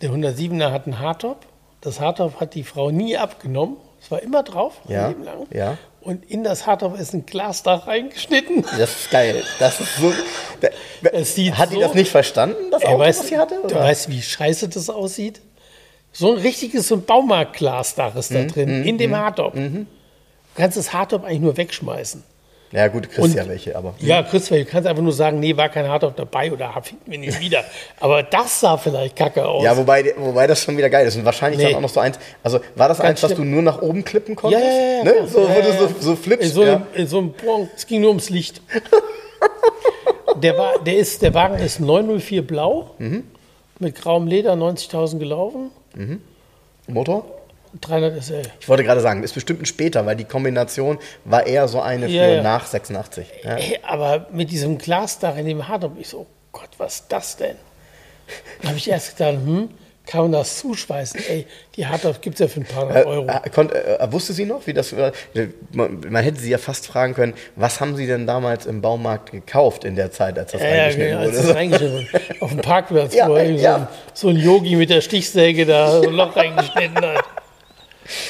[0.00, 1.38] Der 107er hat einen Hardtop.
[1.80, 3.76] Das Hardtop hat die Frau nie abgenommen.
[4.00, 5.46] Es war immer drauf, ein Ja, Leben lang.
[5.52, 5.76] ja.
[6.00, 8.62] Und in das Hardtop ist ein Glasdach reingeschnitten.
[8.76, 9.42] das ist geil.
[9.60, 10.12] Das ist so.
[10.60, 10.68] Da,
[11.12, 13.54] Es sieht hat die so- das nicht verstanden, das Auto, weißt, was sie hatte?
[13.62, 13.80] Du Oder?
[13.84, 15.40] weißt, wie scheiße das aussieht?
[16.10, 19.54] So ein richtiges so ein Baumarktglasdach ist da Mhm, drin, in dem Hardtop.
[20.54, 22.22] Du kannst das Hardtop eigentlich nur wegschmeißen.
[22.72, 23.94] ja, gut, du kriegst Und- ja welche, aber.
[24.00, 27.18] Ja, Christopher, du kannst einfach nur sagen, nee, war kein Hardtop dabei oder finden wir
[27.18, 27.64] nicht wieder.
[28.00, 29.62] Aber das sah vielleicht kacke aus.
[29.64, 31.16] Ja, wobei, wobei das schon wieder geil ist.
[31.16, 31.66] Und wahrscheinlich Nee.
[31.68, 32.18] dann auch noch so eins.
[32.42, 34.62] Also war das eins, was du nur nach oben klippen konntest?
[34.64, 35.28] ja, ja, ja, ne?
[35.28, 36.46] So, ja, ja, so, so flippst.
[36.48, 36.86] In so, ja.
[36.94, 38.60] in so einem Bon, es ging nur ums Licht.
[40.36, 43.24] der, war, der, ist, der Wagen ist 904 blau, Mhm.
[43.78, 45.70] mit grauem Leder, 90.000 gelaufen,
[46.86, 47.24] Motor?
[47.80, 48.42] 300 SL.
[48.60, 52.06] Ich wollte gerade sagen, ist bestimmt ein später, weil die Kombination war eher so eine
[52.06, 52.42] für Ja, ja.
[52.42, 53.26] nach 86.
[53.44, 53.56] Ja.
[53.56, 57.36] Ey, aber mit diesem Glasdach in dem Hardtop, ich so, oh Gott, was ist das
[57.36, 57.56] denn?
[58.60, 59.70] Da habe ich erst gedacht, hm,
[60.04, 61.20] kann man das zuschweißen?
[61.28, 63.26] Ey, die Hardtop gibt es ja für ein paar Äh, Euro.
[63.28, 65.12] äh, konnt, äh, wusste sie noch, wie das war?
[65.72, 69.30] Man, man hätte sie ja fast fragen können, was haben sie denn damals im Baumarkt
[69.30, 71.46] gekauft in der Zeit, als das Ja, ja, reingeschnitten genau, als wurde?
[71.46, 72.40] das reingeschnitten wurde.
[72.40, 73.76] Auf dem Parkplatz, Ja, wo so, ja.
[73.76, 77.24] ein, so ein Yogi mit der Stichsäge da so ein Loch reingeschnitten hat.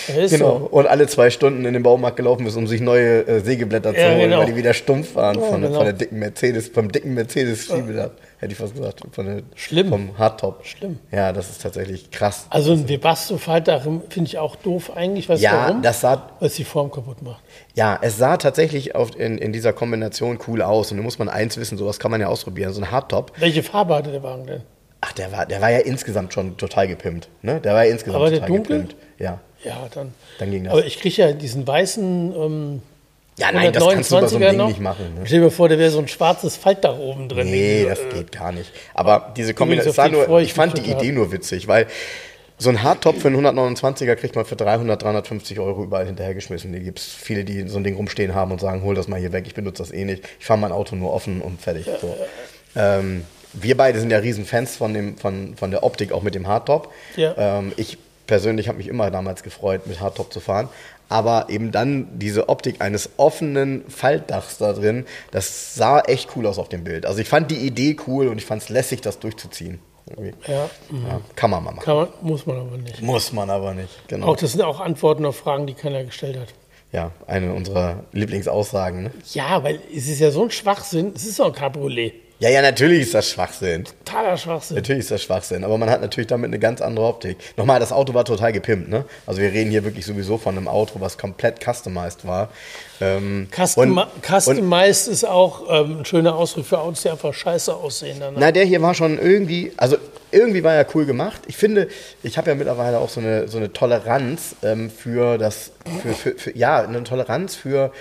[0.08, 0.58] Ist Genau.
[0.60, 0.68] so.
[0.70, 4.00] Und alle zwei Stunden in den Baumarkt gelaufen ist, um sich neue äh, Sägeblätter zu
[4.00, 4.38] Ja, holen, genau.
[4.38, 5.74] weil die wieder stumpf waren Ja, von, genau.
[5.74, 8.10] von der dicken Mercedes, vom dicken Mercedes-Schiebedach.
[8.38, 9.00] Hätte ich fast gesagt.
[9.12, 9.88] Von der, Schlimm.
[9.90, 10.66] Vom Hardtop.
[10.66, 10.98] Schlimm.
[11.12, 12.46] Ja, das ist tatsächlich krass.
[12.50, 15.28] Also ein Webasto-Faltdach finde ich auch doof eigentlich.
[15.28, 15.82] Weißt Ja, warum?
[15.82, 17.42] das sah, Weil es die Form kaputt macht.
[17.74, 20.90] ja, es sah tatsächlich auf, in, in dieser Kombination cool aus.
[20.90, 22.72] Und da muss man eins wissen, sowas kann man ja ausprobieren.
[22.72, 24.62] So ein Hardtop, Welche Farbe hatte der Wagen denn?
[25.04, 27.28] ach, der war, der war ja insgesamt schon total gepimpt.
[27.42, 27.60] Ne?
[27.60, 28.76] Der war ja insgesamt Aber der total dunkel?
[28.82, 28.96] gepimpt.
[29.18, 29.40] Ja.
[29.64, 30.12] Ja, dann.
[30.38, 30.72] Dann ging das.
[30.72, 32.82] Aber ich kriege ja diesen weißen ähm,
[33.38, 34.68] Ja, nein, das kannst du bei so einem 129er Ding noch.
[34.68, 35.14] nicht machen.
[35.14, 35.20] Ne?
[35.24, 37.50] Stell dir mal vor, der wäre so ein schwarzes Faltdach oben drin.
[37.50, 38.70] Nee, das äh, geht gar nicht.
[38.94, 40.90] Aber diese Kombination, nur, ich ich fand die.
[40.90, 41.86] Idee nur witzig, weil
[42.58, 46.72] so ein Hardtop für einen 129er kriegt man für 300, 350 Euro überall hinterhergeschmissen.
[46.72, 49.18] Die gibt es viele, die so ein Ding rumstehen haben und sagen, hol das mal
[49.18, 50.22] hier weg, ich benutze das eh nicht.
[50.38, 51.86] Ich fahre mein Auto nur offen und fertig.
[52.00, 52.16] So.
[52.76, 56.34] Ähm, wir beide sind ja riesen Fans von, dem, von, von der Optik, auch mit
[56.34, 56.92] dem Hardtop.
[57.16, 57.34] Ja.
[57.36, 57.98] Ähm, ich
[58.32, 60.70] persönlich habe mich immer damals gefreut, mit Hardtop zu fahren.
[61.10, 66.58] Aber eben dann diese Optik eines offenen Faltdachs da drin, das sah echt cool aus
[66.58, 67.04] auf dem Bild.
[67.04, 69.80] Also ich fand die Idee cool und ich fand es lässig, das durchzuziehen.
[70.46, 71.94] Ja, Ja, kann man mal machen.
[71.94, 73.02] man, muss man aber nicht.
[73.02, 74.08] Muss man aber nicht.
[74.08, 74.28] Genau.
[74.28, 76.48] Auch das sind auch Antworten auf Fragen, die keiner gestellt hat.
[76.90, 79.02] ja, eine unserer Lieblingsaussagen.
[79.02, 79.10] Ne?
[79.34, 81.12] Ja, weil es ist ja so ein Schwachsinn.
[81.14, 82.14] Es ist doch ein Cabriolet.
[82.42, 83.84] Ja, ja, natürlich ist das Schwachsinn.
[83.84, 84.74] Totaler Schwachsinn.
[84.74, 87.36] Natürlich ist das Schwachsinn, aber man hat natürlich damit eine ganz andere Optik.
[87.56, 89.04] Nochmal, das Auto war total gepimpt, ne?
[89.28, 92.48] Also wir reden hier wirklich sowieso von einem Auto, was komplett customized war.
[93.00, 97.32] Ähm, Custom und, customized und, ist auch ähm, ein schöner Ausdruck für Autos, die einfach
[97.32, 98.16] scheiße aussehen.
[98.18, 98.40] Danach.
[98.40, 99.96] Na, der hier war schon irgendwie, also
[100.32, 101.42] irgendwie war er cool gemacht.
[101.46, 101.86] Ich finde,
[102.24, 105.70] ich habe ja mittlerweile auch so eine, so eine Toleranz ähm, für das,
[106.02, 107.92] für, für, für, ja, eine Toleranz für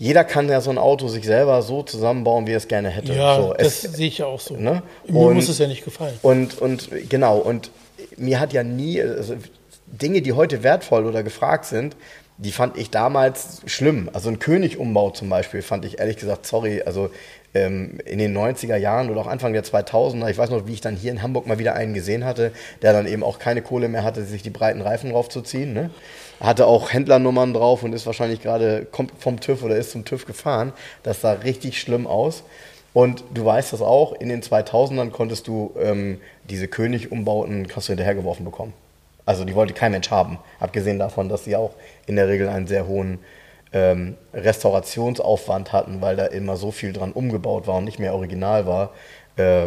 [0.00, 3.12] jeder kann ja so ein Auto sich selber so zusammenbauen, wie er es gerne hätte.
[3.12, 4.56] Ja, so, das sehe ich auch so.
[4.56, 4.82] Ne?
[5.06, 6.14] Mir und, muss es ja nicht gefallen.
[6.22, 7.70] Und, und genau, und
[8.16, 9.34] mir hat ja nie, also
[9.86, 11.96] Dinge, die heute wertvoll oder gefragt sind,
[12.38, 14.08] die fand ich damals schlimm.
[14.14, 17.10] Also ein König-Umbau zum Beispiel fand ich ehrlich gesagt, sorry, also
[17.52, 20.80] ähm, in den 90er Jahren oder auch Anfang der 2000er, ich weiß noch, wie ich
[20.80, 23.88] dann hier in Hamburg mal wieder einen gesehen hatte, der dann eben auch keine Kohle
[23.88, 25.74] mehr hatte, sich die breiten Reifen draufzuziehen.
[25.74, 25.90] Ne?
[26.40, 28.86] Hatte auch Händlernummern drauf und ist wahrscheinlich gerade
[29.18, 30.72] vom TÜV oder ist zum TÜV gefahren.
[31.02, 32.42] Das sah richtig schlimm aus.
[32.92, 38.72] Und du weißt das auch, in den 2000ern konntest du ähm, diese König-Umbauten, hinterhergeworfen bekommen.
[39.26, 40.38] Also die wollte kein Mensch haben.
[40.58, 41.74] Abgesehen davon, dass sie auch
[42.06, 43.20] in der Regel einen sehr hohen
[43.72, 48.66] ähm, Restaurationsaufwand hatten, weil da immer so viel dran umgebaut war und nicht mehr original
[48.66, 48.90] war.
[49.36, 49.66] Äh,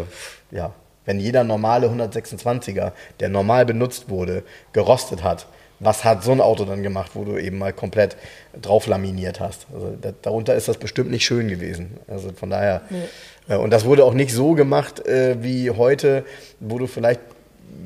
[0.51, 0.73] ja,
[1.05, 4.43] wenn jeder normale 126er, der normal benutzt wurde,
[4.73, 5.47] gerostet hat,
[5.83, 8.15] was hat so ein Auto dann gemacht, wo du eben mal komplett
[8.59, 9.67] drauf laminiert hast?
[9.73, 11.97] Also da, darunter ist das bestimmt nicht schön gewesen.
[12.07, 12.81] Also von daher.
[12.89, 13.53] Nee.
[13.53, 16.25] Äh, und das wurde auch nicht so gemacht äh, wie heute,
[16.59, 17.21] wo du vielleicht,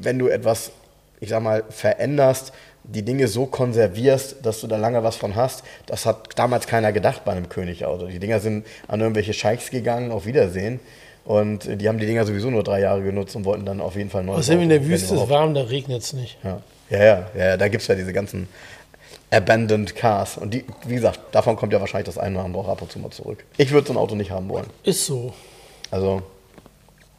[0.02, 0.72] wenn du etwas,
[1.20, 5.64] ich sag mal, veränderst, die Dinge so konservierst, dass du da lange was von hast.
[5.88, 8.08] Das hat damals keiner gedacht bei einem Königauto.
[8.08, 10.80] Die Dinger sind an irgendwelche Scheichs gegangen, auf Wiedersehen.
[11.26, 14.10] Und die haben die Dinger sowieso nur drei Jahre genutzt und wollten dann auf jeden
[14.10, 14.36] Fall neu.
[14.36, 16.38] Außerdem in der Wüste ist warm, da regnet es nicht.
[16.42, 18.48] Ja, ja, ja, ja da gibt es ja diese ganzen
[19.32, 20.38] Abandoned Cars.
[20.38, 22.92] Und die, wie gesagt, davon kommt ja wahrscheinlich das eine oder andere auch ab und
[22.92, 23.44] zu mal zurück.
[23.58, 24.68] Ich würde so ein Auto nicht haben wollen.
[24.84, 25.34] Ist so.
[25.92, 26.22] Also,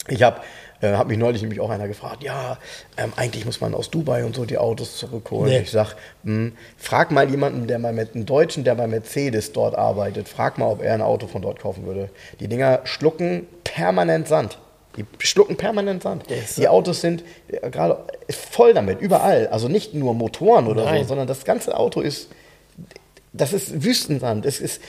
[0.08, 0.40] ich habe
[0.80, 2.56] äh, hat mich neulich nämlich auch einer gefragt, ja,
[2.96, 5.50] ähm, eigentlich muss man aus Dubai und so die Autos zurückholen.
[5.50, 5.60] Nee.
[5.60, 9.74] Ich sag, mh, hm, frag mal jemanden, der bei einen Deutschen, der bei Mercedes dort
[9.76, 12.10] arbeitet, frag mal, ob er ein Auto von dort kaufen würde.
[12.40, 14.58] Die Dinger schlucken permanent Sand.
[14.98, 16.24] Die schlucken permanent Sand.
[16.28, 16.56] Yes.
[16.56, 19.48] Die Autos sind äh, gerade voll damit, überall.
[19.48, 21.02] Also nicht nur Motoren oder Nein.
[21.02, 22.28] so, sondern das ganze Auto ist,
[23.32, 24.44] das ist Wüstensand.
[24.46, 24.80] Es ist,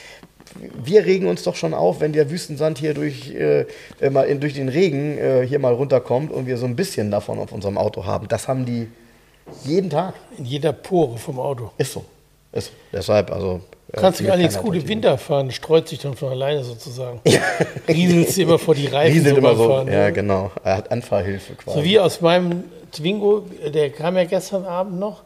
[0.82, 3.66] wir regen uns doch schon auf, wenn der Wüstensand hier durch, äh,
[4.10, 7.38] mal in, durch den Regen äh, hier mal runterkommt und wir so ein bisschen davon
[7.38, 8.28] auf unserem Auto haben.
[8.28, 8.88] Das haben die
[9.64, 10.14] jeden Tag.
[10.38, 11.70] In jeder Pore vom Auto.
[11.78, 12.04] Ist so.
[12.52, 12.72] Ist so.
[12.92, 13.60] Deshalb, also.
[13.92, 17.20] Äh, Kannst du allerdings gut im Winter fahren, streut sich dann von alleine sozusagen.
[17.30, 17.40] Ja.
[17.88, 19.12] Rieselt immer vor die Reifen.
[19.16, 19.68] Rieselt immer so.
[19.68, 20.50] Fahren, ja, genau.
[20.64, 21.78] Er hat Anfahrhilfe quasi.
[21.78, 25.22] So wie aus meinem Twingo, der kam ja gestern Abend noch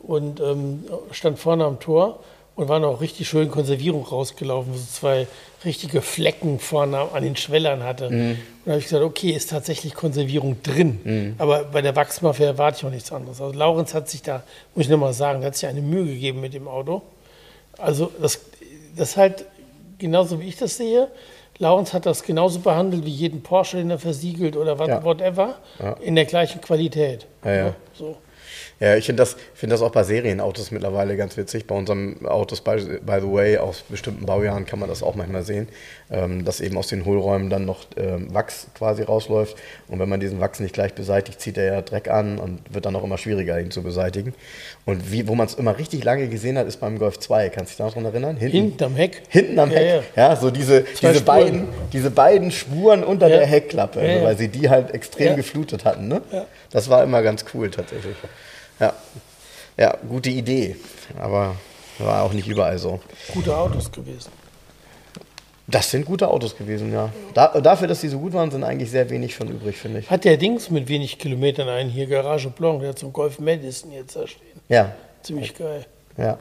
[0.00, 2.20] und ähm, stand vorne am Tor
[2.56, 5.26] und war noch richtig schön Konservierung rausgelaufen, wo so zwei
[5.64, 8.10] richtige Flecken vorne an den Schwellern hatte.
[8.10, 8.30] Mhm.
[8.30, 11.00] Und da habe ich gesagt, okay, ist tatsächlich Konservierung drin.
[11.04, 11.34] Mhm.
[11.38, 13.40] Aber bei der Wachsmafia erwarte ich auch nichts anderes.
[13.40, 14.42] Also Laurenz hat sich da,
[14.74, 17.02] muss ich nochmal sagen, hat sich eine Mühe gegeben mit dem Auto.
[17.78, 18.40] Also das,
[18.96, 19.44] das halt
[19.98, 21.08] genauso wie ich das sehe.
[21.58, 25.04] Laurenz hat das genauso behandelt wie jeden Porsche, den er versiegelt oder ja.
[25.04, 25.92] whatever, ja.
[25.94, 27.26] in der gleichen Qualität.
[27.44, 27.74] Ja.
[27.92, 28.16] So.
[28.80, 31.66] Ja, ich finde das, find das auch bei Serienautos mittlerweile ganz witzig.
[31.66, 35.44] Bei unseren Autos, by, by the way, aus bestimmten Baujahren kann man das auch manchmal
[35.44, 35.68] sehen,
[36.10, 39.56] ähm, dass eben aus den Hohlräumen dann noch ähm, Wachs quasi rausläuft.
[39.88, 42.84] Und wenn man diesen Wachs nicht gleich beseitigt, zieht er ja Dreck an und wird
[42.86, 44.34] dann auch immer schwieriger, ihn zu beseitigen.
[44.84, 47.50] Und wie, wo man es immer richtig lange gesehen hat, ist beim Golf 2.
[47.50, 48.36] Kannst du dich daran erinnern?
[48.36, 49.22] Hinten, Hinten am Heck.
[49.28, 50.02] Hinten am Heck.
[50.16, 50.36] Ja, ja.
[50.36, 53.38] so diese, diese, beiden, diese beiden Spuren unter ja.
[53.38, 56.08] der Heckklappe, ja, weil sie die halt extrem geflutet hatten.
[56.08, 56.22] Ne?
[56.70, 58.16] Das war immer ganz cool tatsächlich.
[58.80, 58.92] Ja.
[59.76, 60.76] Ja, gute Idee.
[61.18, 61.56] Aber
[61.98, 63.00] war auch nicht überall so.
[63.32, 64.30] Gute Autos gewesen.
[65.66, 67.10] Das sind gute Autos gewesen, ja.
[67.32, 70.10] Da, dafür, dass sie so gut waren, sind eigentlich sehr wenig von übrig, finde ich.
[70.10, 74.14] Hat der Dings mit wenig Kilometern einen hier, Garage Blanc, der zum Golf Madison jetzt
[74.14, 74.60] da stehen.
[74.68, 74.94] Ja.
[75.22, 75.86] Ziemlich geil.
[76.18, 76.38] Ja.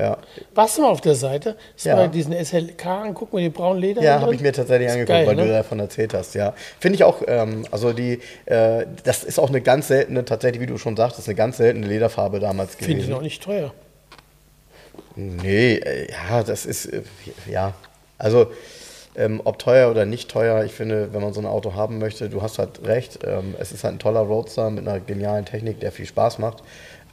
[0.00, 0.18] Ja.
[0.54, 1.56] Warst du mal auf der Seite?
[1.74, 1.96] Hast ja.
[1.96, 4.02] mal diesen SLK angucken mit dem braunen Leder?
[4.02, 5.46] Ja, habe ich mir tatsächlich angeguckt, geil, weil ne?
[5.46, 6.34] du davon erzählt hast.
[6.34, 7.22] Ja, finde ich auch.
[7.26, 11.28] Ähm, also die, äh, das ist auch eine ganz seltene, tatsächlich, wie du schon ist
[11.28, 12.86] eine ganz seltene Lederfarbe damals gewesen.
[12.86, 13.72] Finde ich noch nicht teuer.
[15.16, 17.02] Nee, äh, ja, das ist äh,
[17.50, 17.74] ja,
[18.18, 18.48] also
[19.16, 22.28] ähm, ob teuer oder nicht teuer, ich finde, wenn man so ein Auto haben möchte,
[22.28, 23.18] du hast halt recht.
[23.24, 26.62] Ähm, es ist halt ein toller Roadster mit einer genialen Technik, der viel Spaß macht,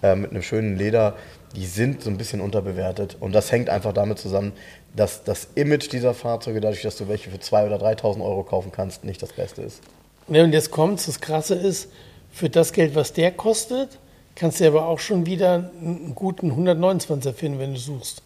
[0.02, 1.16] äh, mit einem schönen Leder
[1.56, 3.18] die sind so ein bisschen unterbewertet.
[3.20, 4.54] Und das hängt einfach damit zusammen,
[4.95, 8.72] dass das Image dieser Fahrzeuge, dadurch, dass du welche für 2.000 oder 3.000 Euro kaufen
[8.72, 9.82] kannst, nicht das Beste ist.
[10.28, 11.89] Ja, und jetzt kommt das Krasse ist,
[12.32, 13.98] für das Geld, was der kostet,
[14.36, 18.22] kannst du aber auch schon wieder einen guten 129er finden, wenn du suchst.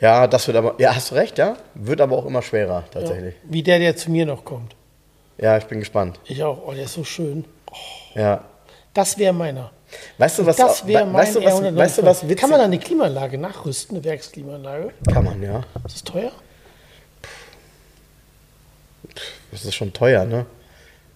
[0.00, 1.56] Ja, das wird aber, ja, hast du recht, ja.
[1.74, 3.34] Wird aber auch immer schwerer, tatsächlich.
[3.34, 4.74] Ja, wie der, der zu mir noch kommt.
[5.38, 6.20] Ja, ich bin gespannt.
[6.24, 6.58] Ich auch.
[6.66, 7.44] Oh, der ist so schön.
[8.14, 8.44] Ja.
[8.94, 9.70] Das wäre meiner.
[10.18, 11.76] Weißt du, was, Das wäre mein weißt du, was, R129.
[11.76, 14.92] weißt du, was witzig Kann man da eine Klimaanlage nachrüsten, eine Werksklimaanlage?
[15.12, 15.64] Kann man, ja.
[15.84, 16.32] Ist das teuer?
[19.50, 20.46] Das ist schon teuer, ne?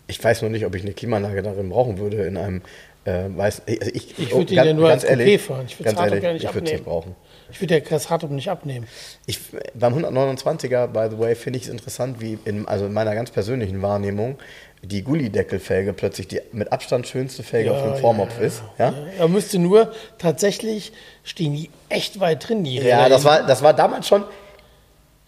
[0.06, 2.62] Ich weiß nur nicht, ob ich eine Klimaanlage darin brauchen würde in einem
[3.04, 5.66] äh, weiß, also ich, Ich würde ihn ja nur als Coupé fahren.
[5.66, 6.84] Ich würde ganz das ehrlich, ja nicht ich es nicht abnehmen.
[6.84, 7.16] brauchen.
[7.50, 8.86] Ich würde ja das Hardtop nicht abnehmen.
[9.26, 9.38] Ich,
[9.74, 13.30] beim 129er, by the way, finde ich es interessant, wie in, also in meiner ganz
[13.30, 14.38] persönlichen Wahrnehmung
[14.86, 18.62] die Gullideckelfelge plötzlich die mit Abstand schönste Felge auf dem Vormopf ist.
[18.78, 18.90] Ja?
[18.90, 23.08] Ja, er müsste nur tatsächlich stehen die echt weit drin, die Ja, Räder.
[23.08, 24.24] das war, das war damals schon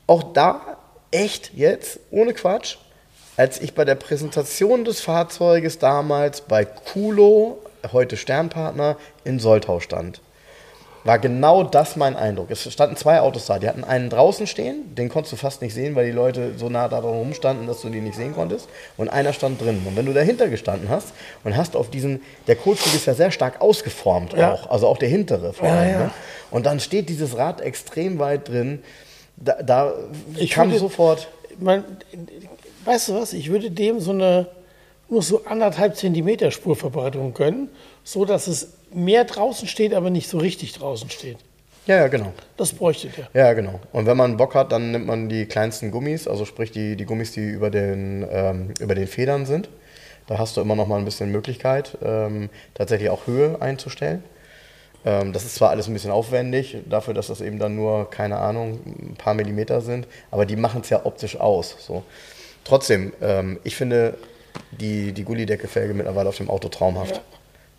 [0.07, 0.77] auch da
[1.11, 2.77] echt jetzt, ohne Quatsch,
[3.37, 7.59] als ich bei der Präsentation des Fahrzeuges damals bei Kulo,
[7.93, 10.21] heute Sternpartner, in Soltau stand.
[11.07, 12.51] War genau das mein Eindruck.
[12.51, 13.59] Es standen zwei Autos da.
[13.61, 16.69] Die hatten einen draußen stehen, den konntest du fast nicht sehen, weil die Leute so
[16.69, 18.69] nah da drum standen, dass du die nicht sehen konntest.
[18.97, 19.83] Und einer stand drin.
[19.87, 21.13] Und wenn du dahinter gestanden hast
[21.45, 24.53] und hast auf diesen, der Kotflug ist ja sehr stark ausgeformt Ja.
[24.55, 25.91] auch, also auch der hintere vor Ja, allem.
[25.93, 25.99] ja.
[26.01, 26.11] Ne?
[26.51, 28.83] Und dann steht dieses Rad extrem weit drin.
[29.37, 29.93] Da, da
[30.37, 31.29] Ich kam würde- sofort.
[31.61, 31.85] Man,
[32.85, 33.33] weißt du was?
[33.33, 34.49] Ich würde dem so eine
[35.09, 37.69] nur so anderthalb Zentimeter Spurverbreitung gönnen,
[38.03, 41.39] so dass es mehr draußen steht, aber nicht so richtig draußen steht.
[41.87, 42.33] Ja, ja, genau.
[42.57, 43.29] Das bräuchte der.
[43.33, 43.79] Ja, genau.
[43.93, 47.05] Und wenn man Bock hat, dann nimmt man die kleinsten Gummis, also sprich die, die
[47.05, 49.69] Gummis, die über den, ähm, über den Federn sind.
[50.27, 54.25] Da hast du immer noch mal ein bisschen Möglichkeit, ähm, tatsächlich auch Höhe einzustellen.
[55.05, 58.39] Ähm, das ist zwar alles ein bisschen aufwendig, dafür, dass das eben dann nur, keine
[58.39, 61.77] Ahnung, ein paar Millimeter sind, aber die machen es ja optisch aus.
[61.79, 62.03] So.
[62.65, 64.19] Trotzdem, ähm, ich finde
[64.73, 67.21] die, die Gullideckelfelge mittlerweile auf dem Auto traumhaft.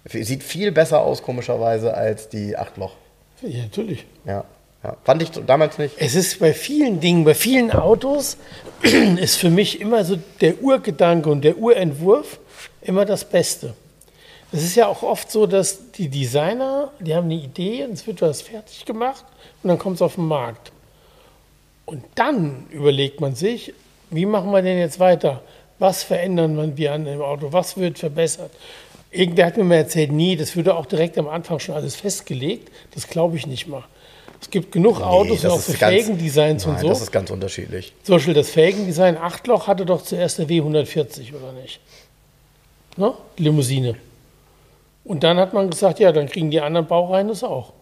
[0.10, 2.93] Sieht viel besser aus, komischerweise, als die Achtloch.
[3.41, 4.05] Ja, natürlich.
[4.26, 4.45] Ja,
[4.84, 4.97] ja.
[5.03, 5.95] Fand ich damals nicht.
[5.97, 8.38] Es ist bei vielen Dingen, bei vielen Autos,
[8.82, 12.39] ist für mich immer so der Urgedanke und der Urentwurf
[12.82, 13.74] immer das Beste.
[14.51, 18.08] Es ist ja auch oft so, dass die Designer, die haben eine Idee und es
[18.08, 19.26] wird was fertig gemacht
[19.62, 20.72] und dann kommt es auf den Markt.
[21.86, 23.74] Und dann überlegt man sich,
[24.10, 25.41] wie machen wir denn jetzt weiter?
[25.80, 27.51] Was verändern wir an dem Auto?
[27.51, 28.51] Was wird verbessert?
[29.18, 32.70] Irgendwer hat mir mal erzählt, nee, das würde auch direkt am Anfang schon alles festgelegt.
[32.93, 33.84] Das glaube ich nicht mal.
[34.39, 36.88] Es gibt genug Autos, das auch für Felgendesigns und so.
[36.89, 37.93] Das ist ganz unterschiedlich.
[38.03, 41.80] Zum Beispiel das Felgendesign Achtloch hatte doch zuerst der W140, oder nicht?
[42.95, 43.13] Ne?
[43.38, 43.95] Limousine.
[45.03, 47.74] Und dann hat man gesagt, ja, dann kriegen die anderen Baureihen das auch.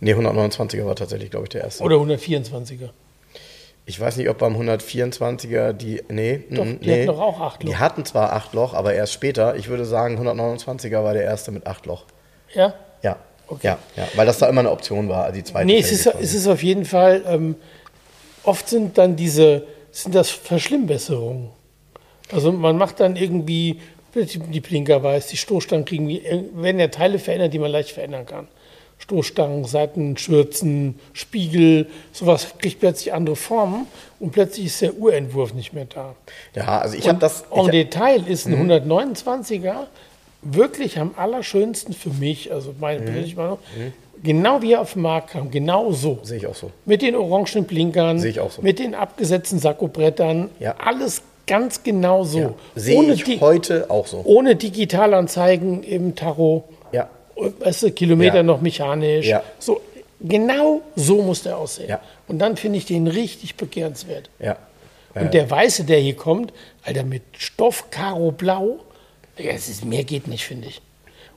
[0.00, 1.82] Nee, 129er war tatsächlich, glaube ich, der erste.
[1.82, 2.90] Oder 124er.
[3.88, 6.02] Ich weiß nicht, ob beim 124er die.
[6.08, 6.92] Nee, Doch, die nee.
[6.92, 7.70] hatten doch auch acht Loch.
[7.70, 9.54] Die hatten zwar acht Loch, aber erst später.
[9.54, 12.04] Ich würde sagen, 129er war der erste mit acht Loch.
[12.52, 12.74] Ja?
[13.02, 13.16] Ja.
[13.48, 13.68] Okay.
[13.68, 15.66] Ja, ja, weil das da immer eine Option war, die zweite.
[15.66, 17.54] Nee, es ist, es ist auf jeden Fall, ähm,
[18.42, 21.50] oft sind dann diese, sind das Verschlimmbesserungen.
[22.32, 23.80] Also man macht dann irgendwie,
[24.14, 26.08] die Blinker weiß, die Stoßstangen kriegen,
[26.60, 28.48] werden ja Teile verändert, die man leicht verändern kann.
[28.98, 33.86] Stoßstangen, Seitenschürzen, Spiegel, sowas kriegt plötzlich andere Formen
[34.18, 36.14] und plötzlich ist der Urentwurf nicht mehr da.
[36.54, 37.44] ja, also ich habe das.
[37.52, 39.86] En Ich, Detail ist ein 129er
[40.42, 43.58] wirklich am allerschönsten für mich, also meine persönliche Meinung,
[44.22, 46.18] genau wie er auf den Markt kam, genau so.
[46.22, 46.70] Sehe ich auch so.
[46.84, 48.62] Mit den orangen Blinkern, Sehe ich auch so.
[48.62, 50.74] mit den abgesetzten Sakkobrettern, Ja.
[50.78, 52.38] alles ganz genau so.
[52.40, 52.54] Ja.
[52.74, 54.22] Sehe ohne, ich di heute auch so.
[54.24, 56.64] ohne Digitalanzeigen im Tarot.
[57.36, 58.42] Weißt du, Kilometer Ja.
[58.42, 59.26] noch mechanisch.
[59.26, 59.42] Ja.
[59.58, 59.80] So,
[60.20, 61.88] genau so muss der aussehen.
[61.88, 62.00] Ja.
[62.28, 64.30] Und dann finde ich den richtig begehrenswert.
[64.38, 64.56] Ja.
[65.14, 68.80] Und der Weiße, der hier kommt, Alter, mit Stoff, Karo, Blau,
[69.38, 70.82] ja, es ist, mehr geht nicht, finde ich.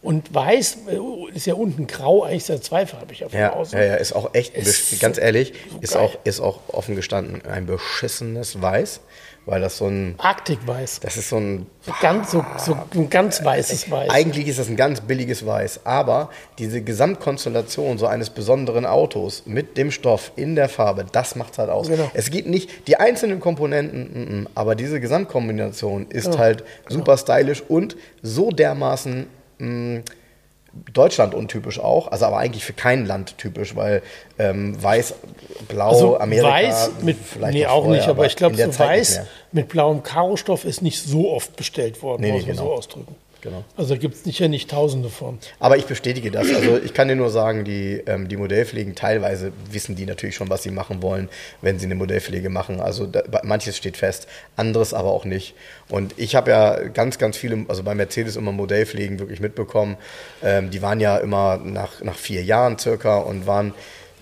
[0.02, 3.78] Und Weiß äh, ist ja unten grau, eigentlich ist er zweifarbig auf dem Ja, Außen.
[3.78, 6.04] ja, ja, ist auch echt, Ist ganz so- ehrlich, ist, geil.
[6.04, 9.02] auch, ist auch offen gestanden ein beschissenes Weiß,
[9.46, 11.00] weil das so ein, Arktikweiß.
[11.00, 11.66] das ist so ein
[12.02, 14.10] ganz, so, so ein ganz weißes Weiß.
[14.12, 19.78] Eigentlich ist das ein ganz billiges Weiß, aber diese Gesamtkonstellation so eines besonderen Autos mit
[19.78, 21.88] dem Stoff in der Farbe, das macht es halt aus.
[21.88, 22.10] Genau.
[22.14, 26.38] Es geht nicht die einzelnen Komponenten, mm, mm, aber diese Gesamtkombination ist Genau.
[26.38, 29.28] halt super stylisch und so dermaßen
[29.60, 29.98] mm,
[30.94, 34.02] Deutschland untypisch auch, also aber eigentlich für kein Land typisch, weil
[34.38, 35.16] ähm, weiß,
[35.68, 39.22] blau, also Amerika weiß mit, vielleicht nee, auch vorher, nicht, aber ich glaube, so weiß
[39.52, 42.70] mit blauem Karostoff ist nicht so oft bestellt worden, Nee, muss nee, man genau.
[42.70, 43.16] so ausdrücken.
[43.42, 43.64] Genau.
[43.78, 45.40] Also gibt es sicher nicht tausende von.
[45.60, 46.54] Aber ich bestätige das.
[46.54, 50.50] Also ich kann dir nur sagen, die, ähm, die Modellpflegen, teilweise wissen die natürlich schon,
[50.50, 51.30] was sie machen wollen,
[51.62, 52.82] wenn sie eine Modellpflege machen.
[52.82, 54.28] Also da, manches steht fest,
[54.58, 55.56] anderes aber auch nicht.
[55.88, 59.98] Und ich habe ja ganz, ganz viele, also bei Mercedes immer Modellpflegen wirklich mitbekommen.
[60.44, 63.74] Ähm, die waren ja immer nach, nach vier Jahren circa und waren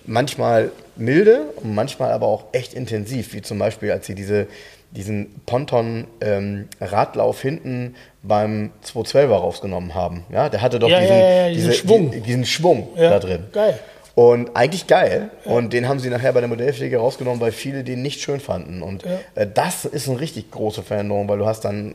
[0.06, 4.46] manchmal milde und manchmal aber auch echt intensiv, wie zum Beispiel, als sie diese
[4.90, 10.24] diesen Ponton-Radlauf ähm, hinten beim 212er rausgenommen haben.
[10.32, 13.44] Ja, der hatte doch ja, diesen, ja, diesen diese, Schwung, die, diesen Schwung da drin.
[13.52, 13.78] Geil.
[14.14, 15.30] Und eigentlich geil.
[15.44, 18.82] Und den haben sie nachher bei der Modellpflege rausgenommen, weil viele den nicht schön fanden.
[18.82, 21.92] Und äh, das ist eine richtig große Veränderung, weil du hast dann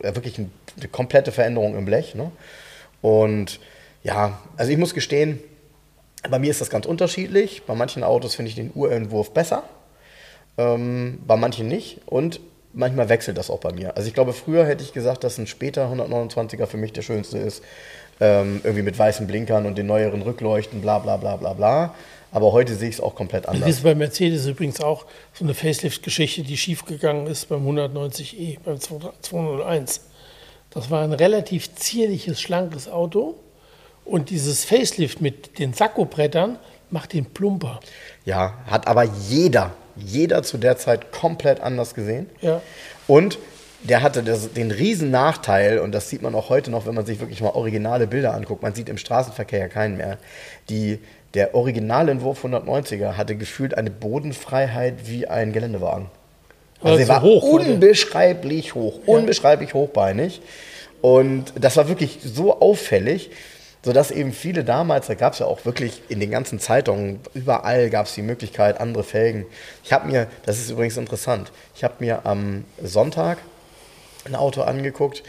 [0.00, 0.48] mh, äh, wirklich eine
[0.90, 2.14] komplette Veränderung im Blech.
[2.14, 2.30] Ne?
[3.02, 3.60] Und
[4.02, 5.38] ja, also ich muss gestehen,
[6.30, 7.64] bei mir ist das ganz unterschiedlich.
[7.66, 9.64] Bei manchen Autos finde ich den Urentwurf besser
[10.58, 12.40] ähm, bei manchen nicht und
[12.72, 13.96] manchmal wechselt das auch bei mir.
[13.96, 17.38] Also ich glaube, früher hätte ich gesagt, dass ein später 129er für mich der schönste
[17.38, 17.62] ist.
[18.20, 21.94] Ähm, irgendwie mit weißen Blinkern und den neueren Rückleuchten, bla bla bla bla bla.
[22.30, 23.66] Aber heute sehe ich es auch komplett anders.
[23.66, 28.78] Das ist bei Mercedes übrigens auch so eine Facelift-Geschichte, die schiefgegangen ist beim 190e, beim
[28.80, 30.00] 201.
[30.70, 33.36] Das war ein relativ zierliches, schlankes Auto.
[34.04, 36.58] Und dieses Facelift mit den Sakkobrettern
[36.90, 37.80] macht den plumper.
[38.24, 42.28] Ja, hat aber jeder jeder zu der Zeit komplett anders gesehen.
[42.40, 42.60] Ja.
[43.06, 43.38] Und
[43.82, 47.04] der hatte das, den riesen Nachteil, und das sieht man auch heute noch, wenn man
[47.04, 48.62] sich wirklich mal originale Bilder anguckt.
[48.62, 50.18] Man sieht im Straßenverkehr ja keinen mehr.
[50.70, 51.00] Die,
[51.34, 56.06] der Originalentwurf 190er hatte gefühlt eine Bodenfreiheit wie ein Geländewagen.
[56.82, 59.74] Also er war hoch, unbeschreiblich hoch, unbeschreiblich ja.
[59.74, 60.40] hochbeinig.
[61.00, 63.30] Und das war wirklich so auffällig
[63.84, 67.90] sodass eben viele damals, da gab es ja auch wirklich in den ganzen Zeitungen, überall
[67.90, 69.44] gab es die Möglichkeit, andere Felgen.
[69.84, 73.38] Ich habe mir, das ist übrigens interessant, ich habe mir am Sonntag
[74.24, 75.22] ein Auto angeguckt,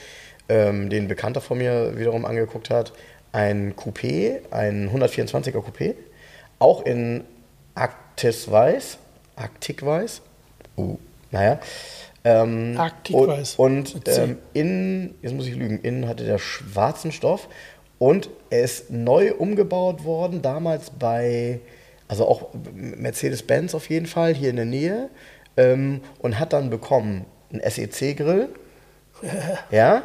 [0.47, 2.93] ähm, den ein Bekannter von mir wiederum angeguckt hat,
[3.33, 5.95] ein Coupé, ein 124er Coupé,
[6.57, 7.25] auch in
[7.75, 8.97] Actis Weiß,
[9.35, 10.21] Arctic Weiß,
[10.77, 10.97] uh,
[11.31, 11.59] naja,
[12.23, 13.55] ähm, Arctic Weiß.
[13.55, 17.49] Und, und ähm, innen, jetzt muss ich lügen, innen hatte der schwarzen Stoff
[18.05, 21.59] und er ist neu umgebaut worden, damals bei,
[22.07, 25.09] also auch Mercedes-Benz auf jeden Fall, hier in der Nähe.
[25.57, 28.49] Ähm, und hat dann bekommen einen SEC-Grill.
[29.71, 30.03] ja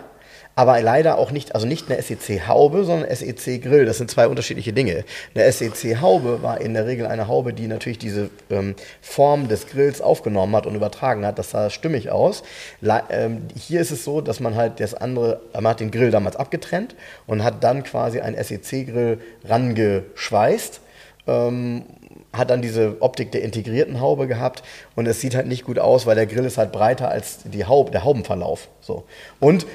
[0.60, 3.86] aber leider auch nicht, also nicht eine SEC-Haube, sondern SEC-Grill.
[3.86, 5.06] Das sind zwei unterschiedliche Dinge.
[5.34, 10.02] Eine SEC-Haube war in der Regel eine Haube, die natürlich diese ähm, Form des Grills
[10.02, 11.38] aufgenommen hat und übertragen hat.
[11.38, 12.42] Das sah stimmig aus.
[12.82, 16.10] Le ähm, hier ist es so, dass man halt das andere, man hat den Grill
[16.10, 16.94] damals abgetrennt
[17.26, 20.82] und hat dann quasi einen SEC-Grill rangeschweißt.
[21.26, 21.84] Ähm,
[22.32, 24.62] hat dann diese Optik der integrierten Haube gehabt
[24.94, 27.64] und es sieht halt nicht gut aus, weil der Grill ist halt breiter als die
[27.64, 28.68] Haube, der Haubenverlauf.
[28.80, 29.04] So.
[29.40, 29.66] Und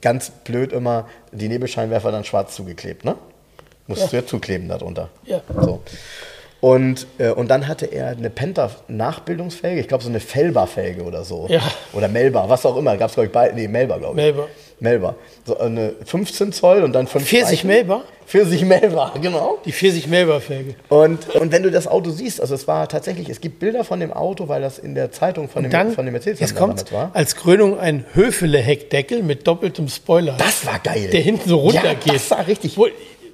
[0.00, 3.16] ganz blöd immer die Nebelscheinwerfer dann schwarz zugeklebt, ne?
[3.86, 4.20] Musstest ja.
[4.20, 5.08] du ja zukleben darunter.
[5.24, 5.40] Ja.
[5.60, 5.80] So.
[6.60, 11.46] Und, äh, und dann hatte er eine Penta-Nachbildungsfelge, ich glaube so eine Felber-Felge oder so.
[11.48, 11.62] Ja.
[11.92, 12.96] Oder Melba, was auch immer.
[12.96, 13.54] Gab es, glaube ich, beide.
[13.54, 14.24] Nee, Melba, glaube ich.
[14.24, 14.48] Melba.
[14.80, 15.16] Melba.
[15.44, 18.02] So eine 15 Zoll und dann 5 40 Melba?
[18.26, 19.58] 40 Melba, genau.
[19.64, 20.74] Die 40 Melba-Felge.
[20.90, 24.00] Und, und wenn du das Auto siehst, also es war tatsächlich, es gibt Bilder von
[24.00, 26.92] dem Auto, weil das in der Zeitung von, dem, dann, von dem Mercedes jetzt kommt
[26.92, 27.10] war.
[27.14, 30.36] Als Krönung ein Höfele-Heckdeckel mit doppeltem Spoiler.
[30.36, 31.08] Das war geil.
[31.10, 32.06] Der hinten so runtergeht.
[32.06, 32.76] Ja, das war richtig.
[32.76, 32.86] Wo,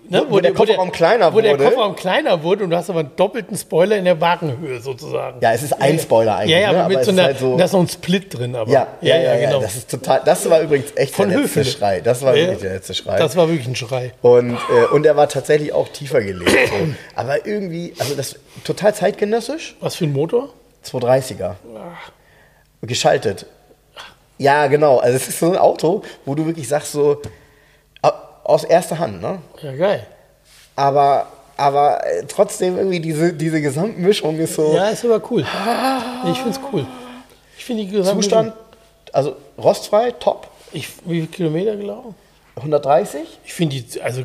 [0.08, 1.50] Ne, wo, wo, der Kofferraum kleiner wurde.
[1.50, 4.78] Wo der Kofferraum kleiner wurde und du hast aber einen doppelten Spoiler in der Wagenhöhe
[4.80, 5.40] sozusagen.
[5.40, 6.50] Ja, es ist ein Spoiler eigentlich.
[6.50, 6.84] Ja, ja, ne?
[6.84, 8.54] aber, mit so einer, halt so da ist noch ein Split drin.
[8.54, 8.70] Aber.
[8.70, 9.60] Ja, ja, ja, ja, genau.
[9.62, 11.76] Das ist total, das war übrigens echt Von der letzte Höfele.
[11.76, 12.00] Schrei.
[12.00, 13.18] Das war wirklich der letzte Schrei.
[13.18, 14.12] Das war wirklich ein Schrei.
[14.20, 16.50] Und, äh, und er war tatsächlich auch tiefer gelegt.
[16.50, 16.74] So.
[17.14, 19.76] aber irgendwie, also das total zeitgenössisch.
[19.80, 20.50] Was für ein Motor?
[20.84, 21.54] 230er.
[22.82, 23.46] Geschaltet.
[24.36, 24.98] Ja, genau.
[24.98, 27.22] Also es ist so ein Auto, wo du wirklich sagst so,
[28.44, 29.38] aus erster Hand, ne?
[29.62, 30.06] Ja, geil.
[30.76, 31.26] Aber,
[31.56, 34.74] aber äh, trotzdem irgendwie diese, diese Gesamtmischung ist so.
[34.74, 35.44] Ja, ist aber cool.
[36.30, 36.86] ich finde es cool.
[37.56, 38.22] Ich finde die Gesamtmischung.
[38.22, 38.52] Zustand,
[39.12, 40.48] also rostfrei, top.
[40.72, 42.14] Ich, wie viele Kilometer gelaufen?
[42.56, 43.20] 130?
[43.44, 44.22] Ich finde die, also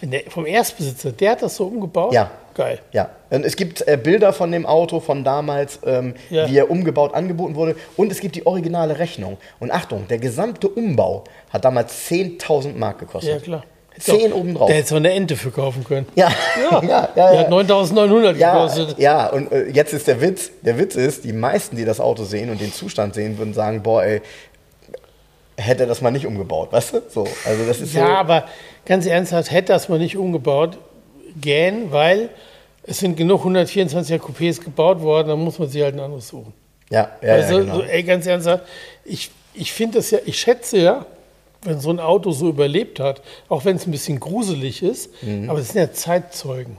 [0.00, 2.12] wenn der, vom Erstbesitzer, der hat das so umgebaut.
[2.12, 2.30] Ja.
[2.56, 2.78] Geil.
[2.92, 3.10] Ja.
[3.28, 6.48] Und es gibt äh, Bilder von dem Auto von damals, ähm, Ja.
[6.48, 7.76] wie er umgebaut angeboten wurde.
[7.98, 9.36] Und es gibt die originale Rechnung.
[9.60, 13.30] Und Achtung, der gesamte Umbau hat damals 10.000 Mark gekostet.
[13.34, 13.64] Ja, klar.
[13.98, 14.68] 10 obendrauf.
[14.68, 16.06] Der hätte so eine Ente für kaufen können.
[16.14, 16.28] Ja,
[16.70, 17.08] ja, ja.
[17.14, 18.98] ja, Die hat 9.900 Ja, gekostet.
[18.98, 22.24] ja, und äh, jetzt ist der Witz, der Witz ist, die meisten, die das Auto
[22.24, 24.22] sehen und den Zustand sehen, würden sagen, boah, ey,
[25.58, 27.02] hätte er das mal nicht umgebaut, weißt du?
[27.08, 28.12] So, also das ist Ja, so.
[28.12, 28.44] aber
[28.84, 30.78] ganz ernsthaft, hätte das mal nicht umgebaut,
[31.40, 32.30] gähn, weil
[32.84, 36.52] es sind genug 124er Coupés gebaut worden, dann muss man sich halt ein anderes suchen.
[36.90, 37.74] Ja, ja, also, ja, genau.
[37.76, 38.64] so, ey, ganz ernsthaft,
[39.04, 41.06] ich, ich finde das ja, ich schätze ja
[41.66, 45.50] wenn so ein Auto so überlebt hat, auch wenn es ein bisschen gruselig ist, Mhm.
[45.50, 46.78] aber es sind ja Zeitzeugen.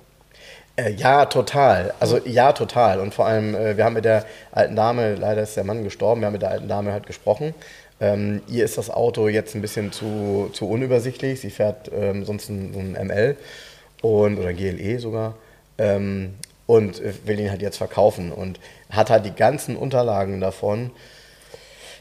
[0.75, 1.93] Äh, ja, total.
[1.99, 2.99] Also ja, total.
[2.99, 6.21] Und vor allem, äh, wir haben mit der alten Dame, leider ist der Mann gestorben,
[6.21, 7.53] wir haben mit der alten Dame halt gesprochen.
[7.99, 11.41] Ähm, ihr ist das Auto jetzt ein bisschen zu, zu unübersichtlich.
[11.41, 13.35] Sie fährt ähm, sonst ein, so ein ML
[14.01, 15.35] und, oder GLE sogar.
[15.77, 16.35] Ähm,
[16.65, 20.91] und äh, will ihn halt jetzt verkaufen und hat halt die ganzen Unterlagen davon.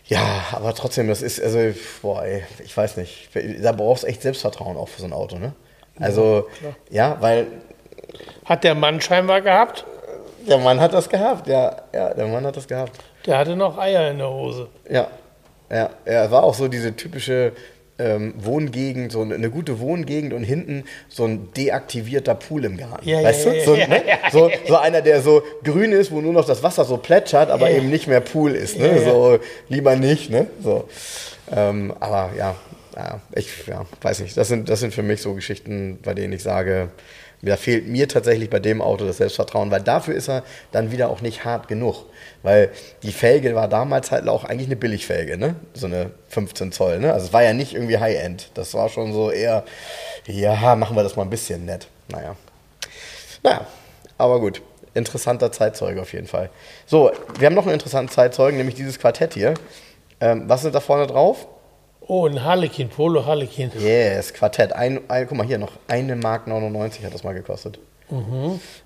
[0.06, 1.58] Ja, aber trotzdem, das ist, also,
[2.02, 3.30] boah, ey, ich weiß nicht.
[3.60, 5.52] Da brauchst du echt Selbstvertrauen auch für so ein Auto, ne?
[5.98, 6.48] Also,
[6.90, 7.46] ja, weil
[8.44, 9.84] Hat der Mann scheinbar gehabt,
[10.46, 12.92] der Mann hat das gehabt, ja, ja, der Mann hat das gehabt.
[13.24, 14.68] der hatte noch Eier in der Hose.
[14.88, 15.08] Ja,
[15.70, 17.52] ja, er war auch so diese typische
[17.98, 23.08] ähm, Wohngegend, so eine gute Wohngegend und hinten so ein deaktivierter Pool im Garten.
[23.08, 23.60] Ja, weißt ja, du?
[23.64, 24.02] So, ja, ne?
[24.32, 27.70] so, so einer, der so grün ist, wo nur noch das Wasser so plätschert, aber
[27.70, 28.78] eben nicht mehr Pool ist.
[28.78, 29.02] Ne?
[29.04, 29.38] So
[29.68, 30.30] lieber nicht.
[30.30, 30.46] Ne?
[30.62, 30.88] So.
[31.50, 32.54] Ähm, aber ja,
[33.32, 33.48] ich
[34.00, 34.36] weiß nicht.
[34.36, 36.88] Das sind, das sind für mich so Geschichten, bei denen ich sage,
[37.42, 41.10] da fehlt mir tatsächlich bei dem Auto das Selbstvertrauen, weil dafür ist er dann wieder
[41.10, 42.04] auch nicht hart genug.
[42.42, 42.70] Weil
[43.02, 45.56] die Felge war damals halt auch eigentlich eine Billigfelge, ne?
[45.74, 47.12] So eine 15 Zoll, ne?
[47.12, 48.50] Also es war ja nicht irgendwie High-End.
[48.54, 49.64] Das war schon so eher,
[50.26, 51.88] ja, machen wir das mal ein bisschen nett.
[52.08, 52.36] Naja.
[53.42, 53.66] Naja,
[54.18, 54.62] aber gut.
[54.94, 56.48] Interessanter Zeitzeuge auf jeden Fall.
[56.86, 59.54] So, wir haben noch einen interessanten Zeitzeugen, nämlich dieses Quartett hier.
[60.20, 61.46] Ähm, was ist da vorne drauf?
[62.08, 63.70] Oh, ein Harlequin, Polo Harlequin.
[63.78, 64.72] Yes, Quartett.
[64.72, 67.80] Ein, ein, guck mal hier noch, eine Mark 99 hat das mal gekostet.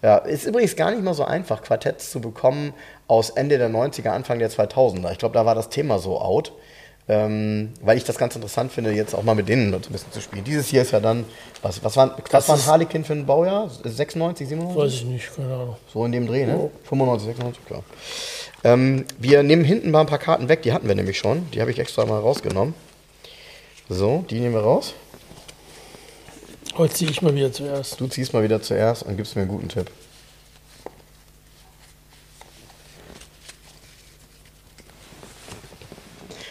[0.03, 2.73] Ja, ist übrigens gar nicht mal so einfach, Quartetts zu bekommen
[3.07, 5.13] aus Ende der 90er, Anfang der 2000er.
[5.13, 6.53] Ich glaube, da war das Thema so out,
[7.07, 10.23] ähm, weil ich das ganz interessant finde, jetzt auch mal mit denen ein bisschen zu
[10.23, 10.45] spielen.
[10.45, 11.27] Dieses hier ist ja dann,
[11.61, 13.69] was, was, war, was war ein Harlequin für ein Baujahr?
[13.69, 14.83] 96, 97?
[14.83, 15.77] Weiß ich nicht, keine Ahnung.
[15.93, 16.71] So in dem Dreh, ne?
[16.85, 17.83] 95, 96, klar.
[18.65, 21.51] Ähm, wir nehmen hinten mal ein paar Karten weg, die hatten wir nämlich schon.
[21.51, 22.73] Die habe ich extra mal rausgenommen.
[23.93, 24.95] So, die nehmen wir raus.
[26.77, 28.01] Heute ziehe ich mal wieder zuerst.
[28.01, 29.91] Du ziehst mal wieder zuerst und gibst mir einen guten Tipp.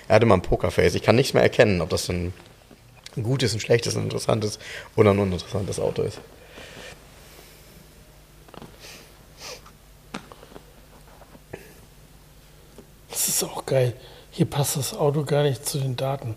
[0.09, 0.95] Er hatte mal ein Pokerface.
[0.95, 2.33] Ich kann nichts mehr erkennen, ob das ein
[3.23, 4.59] gutes, ein schlechtes, ein interessantes
[4.97, 6.19] oder ein uninteressantes Auto ist.
[13.09, 13.93] Das ist auch geil.
[14.29, 16.35] Hier passt das Auto gar nicht zu den Daten.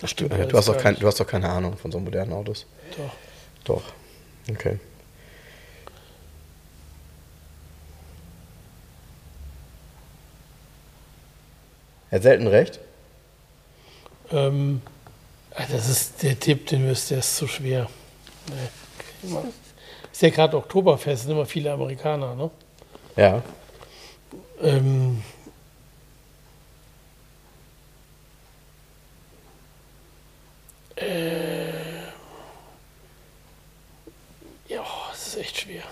[0.00, 0.32] Das stimmt.
[0.32, 1.02] alles Du hast, doch kein, nicht.
[1.02, 2.66] du hast doch keine Ahnung von so modernen Autos.
[2.96, 3.12] Doch.
[3.64, 3.82] Doch.
[4.50, 4.78] Okay.
[12.10, 12.80] Er hat selten recht.
[14.32, 14.82] Ähm,
[15.54, 17.88] ah, das ist der Tipp, den wirst der ist zu schwer.
[19.22, 19.38] Nee.
[20.12, 22.50] Ist ja gerade Oktoberfest, sind immer viele Amerikaner, ne?
[23.16, 23.42] Ja.
[24.60, 25.22] Ähm,
[30.96, 32.00] äh,
[34.68, 35.82] ja, es ist echt schwer.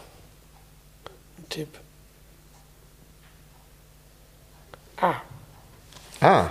[1.38, 1.78] Ein Tipp.
[5.00, 5.20] Ah,
[6.20, 6.50] Ah.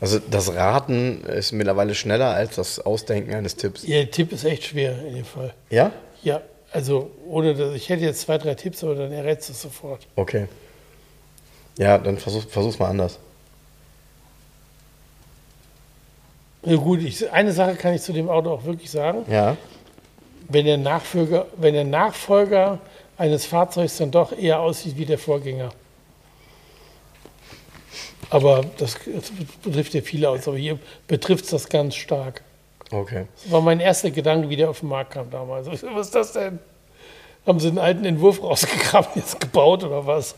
[0.00, 3.84] Also das Raten ist mittlerweile schneller als das Ausdenken eines Tipps.
[3.84, 5.54] Ihr Tipp ist echt schwer in dem Fall.
[5.70, 5.92] Ja?
[6.22, 6.40] Ja,
[6.72, 10.06] also ohne dass ich hätte jetzt zwei, drei Tipps, aber dann errätst du es sofort.
[10.16, 10.46] Okay.
[11.78, 13.18] Ja, dann versuch, versuch's mal anders.
[16.64, 19.24] Ja, gut, ich, eine Sache kann ich zu dem Auto auch wirklich sagen.
[19.30, 19.56] Ja.
[20.48, 22.80] Wenn der Nachfolger, wenn der Nachfolger
[23.16, 25.70] eines Fahrzeugs dann doch eher aussieht wie der Vorgänger.
[28.30, 32.42] Aber das, das betrifft ja viele aus, aber hier betrifft es das ganz stark.
[32.90, 33.26] Okay.
[33.42, 35.66] Das war mein erster Gedanke, wie der auf den Markt kam damals.
[35.68, 36.58] Was ist das denn?
[37.46, 40.34] Haben sie einen alten Entwurf rausgegraben, jetzt gebaut oder was?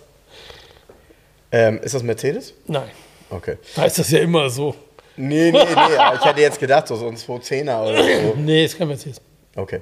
[1.50, 2.54] Ähm, ist das Mercedes?
[2.66, 2.88] Nein,
[3.30, 3.56] Okay.
[3.74, 4.74] da ist das ja immer so.
[5.16, 5.64] Nee, nee, nee.
[6.14, 8.34] ich hätte jetzt gedacht, so, so ein 210er oder so.
[8.36, 9.20] Nee, ist kein Mercedes.
[9.56, 9.80] Okay.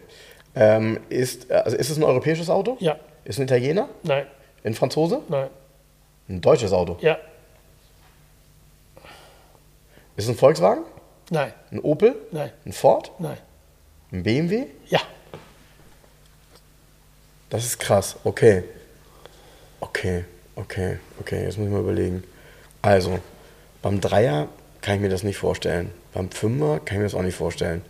[0.54, 2.76] Ähm, ist, also ist es ein europäisches Auto?
[2.80, 3.88] Ja, Ist ein Italiener?
[4.04, 4.26] nein,
[4.64, 5.20] Ein Franzose?
[5.28, 5.48] nein,
[6.28, 6.96] Ein deutsches Auto?
[7.00, 7.18] ja,
[10.16, 10.84] Ist es ein Volkswagen?
[11.30, 12.14] nein, Ein Opel?
[12.30, 13.10] nein, Ein Ford?
[13.18, 13.38] nein.
[14.12, 14.66] Ein BMW?
[14.88, 15.00] Ja,
[17.50, 18.16] Das ist krass.
[18.24, 18.64] Okay.
[19.80, 20.24] Okay,
[20.56, 21.44] okay, okay.
[21.44, 22.24] Jetzt muss ich mal überlegen.
[22.82, 23.18] Also,
[23.82, 24.48] beim Dreier
[24.80, 25.92] kann ich mir das nicht vorstellen.
[26.12, 27.82] Beim Fünfer kann ich mir das auch nicht vorstellen.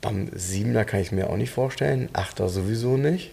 [0.00, 2.08] Beim Siebener kann ich es mir auch nicht vorstellen.
[2.12, 3.32] Achter sowieso nicht.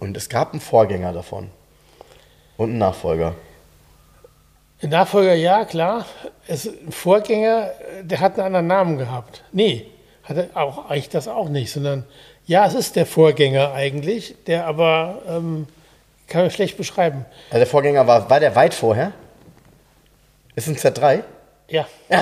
[0.00, 1.50] Und es gab einen Vorgänger davon.
[2.60, 3.36] Und einen Nachfolger.
[4.82, 6.04] der Nachfolger, ja, klar.
[6.46, 7.70] Es, ein Vorgänger,
[8.02, 9.42] der hat einen anderen Namen gehabt.
[9.50, 9.86] Nee,
[10.24, 12.04] hatte auch eigentlich das auch nicht, sondern
[12.44, 15.68] ja, es ist der Vorgänger eigentlich, der aber ähm,
[16.26, 17.24] kann man schlecht beschreiben.
[17.48, 19.12] Also der Vorgänger war, war der weit vorher?
[20.54, 21.22] Ist ein Z3?
[21.68, 21.86] Ja.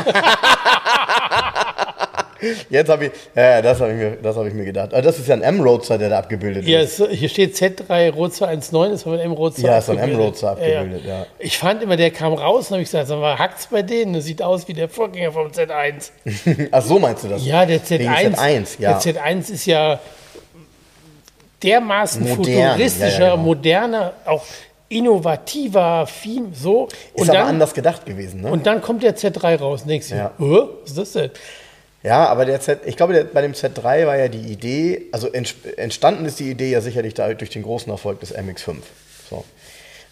[2.71, 4.93] Jetzt habe ich, ja, das habe ich, mir- das hab ich mir gedacht.
[4.93, 7.01] Aber das ist ja ein M-Roadster, der da abgebildet Ja, ist.
[7.01, 10.47] es, hier steht Z3 Roadster 1.9, ist aber ein M-Roadster Ja, ist so ein M-Roadster
[10.47, 11.27] Ja, abgebildet, ja.
[11.39, 14.15] Ich fand immer, der kam raus und habe ich gesagt, sag mal, hackt's bei denen?
[14.15, 16.11] Das sieht aus wie der Vorgänger vom Z1.
[16.71, 17.45] Ach so meinst du das?
[17.45, 18.99] Ja, der Wegen Z1, Z1, ja.
[18.99, 19.99] der Z1 ist ja
[21.63, 23.43] dermaßen Modern, futuristischer, ja, ja, genau.
[23.43, 24.45] moderner, auch
[24.89, 26.87] innovativer, viel so.
[27.15, 28.51] Ist und, aber dann, anders gedacht gewesen, ne?
[28.51, 30.31] und dann kommt der Z3 raus und denkst dir, Ja.
[30.39, 31.31] "Hä, was ist das denn?
[32.09, 35.27] Ja, aber der Z, ich glaube, der, bei dem Z3 war ja die Idee, also
[35.29, 38.77] ents- entstanden ist die Idee ja sicherlich durch den großen Erfolg des MX5.
[39.29, 39.45] So.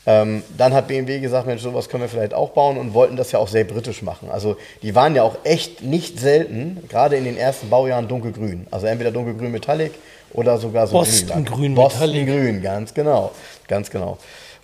[0.04, 3.32] Ähm, dann hat BMW gesagt, Mensch, sowas können wir vielleicht auch bauen und wollten das
[3.32, 4.28] ja auch sehr britisch machen.
[4.30, 8.66] Also die waren ja auch echt nicht selten, gerade in den ersten Baujahren dunkelgrün.
[8.70, 9.92] Also entweder dunkelgrün Metallic
[10.34, 11.44] oder sogar so Boston.
[11.46, 12.26] Grün Boston Metallic.
[12.26, 13.32] Grün, ganz genau,
[13.68, 14.18] ganz genau.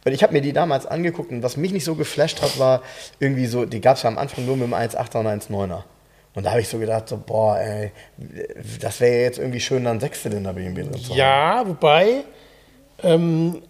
[0.04, 2.82] Und ich habe mir die damals angeguckt und was mich nicht so geflasht hat, war
[3.20, 5.82] irgendwie so, die gab es ja am Anfang nur mit dem 1.8er und 1.9er.
[6.34, 7.92] Und da habe ich so gedacht, so, boah, ey,
[8.80, 11.18] das wäre ja jetzt irgendwie schön, dann Sechszylinder BMW drin zu haben.
[11.18, 12.24] Ja, wobei,
[13.02, 13.62] ähm,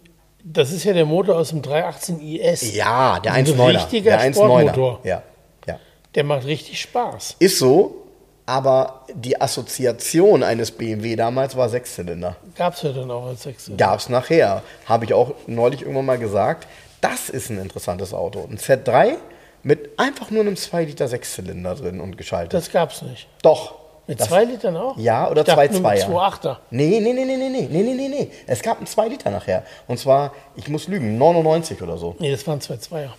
[0.43, 2.73] das ist ja der Motor aus dem 318 IS.
[2.75, 3.67] Ja, der Ein 1.9er.
[3.75, 4.33] richtiger der 1.9er.
[4.33, 4.99] Sportmotor.
[5.03, 5.23] Ja,
[5.67, 5.79] ja.
[6.15, 7.35] Der macht richtig Spaß.
[7.39, 8.03] Ist so,
[8.45, 12.35] aber die Assoziation eines BMW damals war Sechszylinder.
[12.55, 13.73] Gab es ja dann auch als Sechser.
[13.75, 14.63] Gab es nachher.
[14.85, 16.67] Habe ich auch neulich irgendwann mal gesagt.
[17.01, 18.45] Das ist ein interessantes Auto.
[18.49, 19.15] Ein Z3
[19.63, 22.53] mit einfach nur einem 2 Liter Sechszylinder drin und geschaltet.
[22.53, 23.27] Das gab es nicht.
[23.41, 23.75] Doch.
[24.05, 24.97] Mit Das- zwei Litern auch?
[24.97, 26.09] Ja, oder ich dachte zwei nur mit Zweier.
[26.09, 26.57] 2,8er.
[26.71, 28.31] Nee, nee, nee, nee, nee, nee, nee, nee, nee, nee.
[28.47, 29.63] Es gab einen 2 Liter nachher.
[29.87, 32.13] Und zwar, ich muss lügen, 99 oder so.
[32.19, 33.13] Nee, das waren zwei Zweier.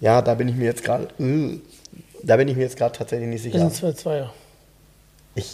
[0.00, 1.58] Ja, da bin ich mir jetzt gerade, äh,
[2.22, 3.58] da bin ich mir jetzt gerade tatsächlich nicht Das sicher.
[3.70, 4.32] sind zwei Zweier.
[5.34, 5.50] Ich,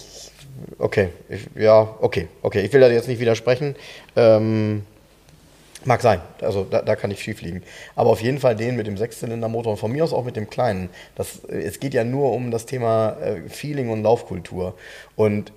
[0.78, 2.62] okay, ich, ja, okay, okay.
[2.62, 3.76] Ich will da jetzt nicht widersprechen.
[4.16, 4.84] Ähm,
[5.86, 7.62] mag sein, also da, da kann ich schief liegen.
[7.94, 10.50] Aber auf jeden Fall den mit dem Sechszylindermotor und von mir aus auch mit dem
[10.50, 10.90] kleinen.
[11.14, 14.74] Das, äh, es geht ja nur um das Thema äh, Feeling und Laufkultur.
[15.16, 15.52] Und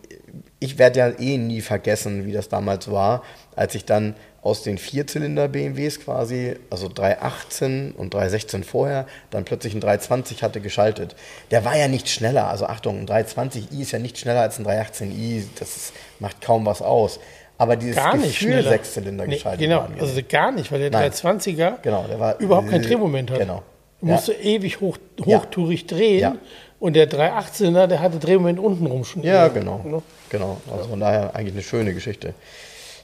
[0.59, 3.23] ich werde ja eh nie vergessen, wie das damals war,
[3.55, 9.73] als ich dann aus den Vierzylinder BMWs quasi, also 318 und 316 vorher, dann plötzlich
[9.73, 11.15] ein 320 hatte geschaltet.
[11.49, 12.47] Der war ja nicht schneller.
[12.47, 15.45] Also Achtung, ein 320i ist ja nicht schneller als ein 318i.
[15.57, 17.19] Das macht kaum was aus.
[17.57, 18.69] Aber dieses Gar nicht Gefühl, schneller.
[18.69, 19.99] Sechszylinder Nee, geschaltet genau, waren.
[19.99, 21.11] also gar nicht, weil der Nein.
[21.11, 23.39] 320er Genau, der war- überhaupt kein Drehmoment hat.
[23.39, 23.63] Genau.
[24.01, 24.13] Du Ja.
[24.15, 25.37] musst ewig hoch, Ja.
[25.39, 26.19] hochtourig drehen.
[26.19, 26.35] Ja.
[26.79, 29.23] Und der 318er, der hatte Drehmoment untenrum schon.
[29.23, 29.79] Ja, genau.
[29.85, 30.01] Ne?
[30.29, 30.59] Genau.
[30.69, 32.33] Also von daher eigentlich eine schöne Geschichte.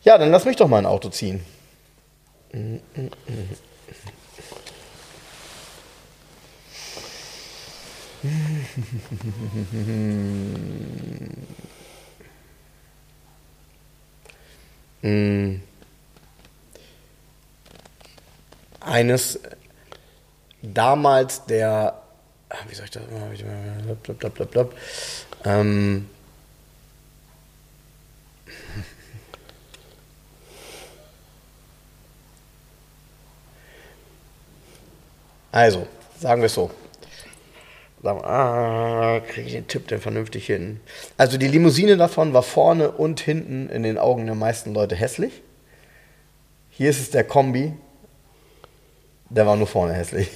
[0.04, 1.42] Ja, dann lass mich doch mal ein Auto ziehen.
[15.02, 15.62] Mm.
[18.80, 19.40] Eines
[20.62, 22.02] damals der,
[22.50, 23.04] ah, wie soll ich das
[24.04, 24.76] blub, blub,
[25.44, 26.10] ähm,
[35.52, 35.88] also,
[36.20, 36.72] sagen wir es so.
[38.04, 40.80] Sagen wir, ah, kriege ich den Tipp denn vernünftig hin?
[41.18, 45.42] Also die Limousine davon war vorne und hinten in den Augen der meisten Leute hässlich.
[46.72, 47.74] Hier ist es der Kombi.
[49.30, 50.30] Der war nur vorne hässlich.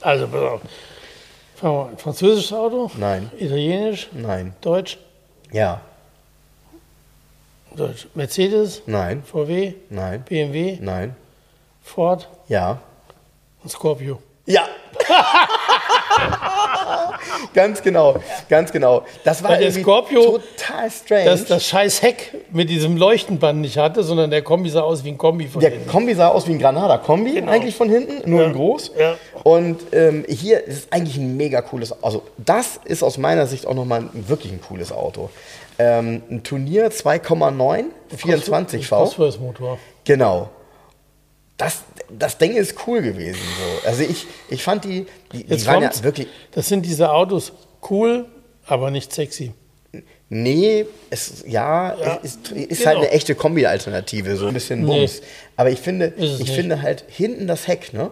[0.00, 0.60] Also, pass auf.
[1.56, 1.98] Fangen wir an.
[1.98, 2.90] Französisches Auto?
[2.96, 3.30] Nein.
[3.38, 4.08] Italienisch?
[4.12, 4.54] Nein.
[4.60, 4.98] Deutsch?
[5.52, 5.82] Ja.
[7.76, 8.08] Deutsch.
[8.14, 8.82] Mercedes?
[8.86, 9.22] Nein.
[9.22, 9.74] VW?
[9.90, 10.22] Nein.
[10.22, 10.78] BMW?
[10.80, 11.14] Nein.
[11.82, 12.28] Ford?
[12.48, 12.80] Ja.
[13.64, 14.18] Und Scorpio.
[14.46, 14.62] Ja.
[17.54, 18.16] ganz genau,
[18.48, 19.02] ganz genau.
[19.24, 21.24] Das war Weil der Scorpio- total strange.
[21.24, 25.08] Dass das scheiß Heck mit diesem Leuchtenband nicht hatte, sondern der Kombi sah aus wie
[25.10, 25.88] ein Kombi von der hinten.
[25.88, 27.50] Kombi sah aus wie ein Granada-Kombi Genau.
[27.52, 28.46] eigentlich von hinten, nur Ja.
[28.48, 28.92] in groß.
[28.98, 29.14] Ja.
[29.44, 33.66] Und ähm, hier ist es eigentlich ein mega cooles, also das ist aus meiner Sicht
[33.66, 35.30] auch nochmal ein, wirklich ein cooles Auto.
[35.78, 37.84] Ähm, ein Turnier 2,9,
[38.14, 38.98] 24 V.
[39.06, 39.78] Phosphorus-Motor.
[40.04, 40.50] Genau.
[41.56, 43.38] Das, das Ding ist cool gewesen.
[43.38, 43.88] So.
[43.88, 47.52] Also ich, ich fand die, die, die Jetzt waren ja wirklich, Das sind diese Autos
[47.90, 48.26] cool,
[48.66, 49.52] aber nicht sexy.
[50.28, 52.86] Nee, es, ja, Ja, es ist, ist genau.
[52.86, 55.22] halt eine echte Kombi-Alternative, so ein bisschen Bums.
[55.54, 56.50] Aber ich finde, ich nicht.
[56.54, 58.10] finde halt hinten das Heck, ne?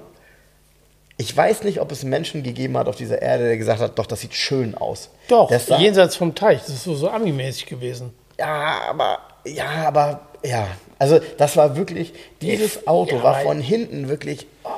[1.17, 4.07] Ich weiß nicht, ob es Menschen gegeben hat auf dieser Erde, der gesagt hat, doch,
[4.07, 5.11] das sieht schön aus.
[5.29, 6.61] Doch, jenseits vom Teich.
[6.61, 8.13] Das ist so, so Ami-mäßig gewesen.
[8.39, 10.69] ja, aber, ja, aber, ja.
[10.99, 14.69] Also, das war wirklich, dieses Auto ja, war von hinten wirklich, oh,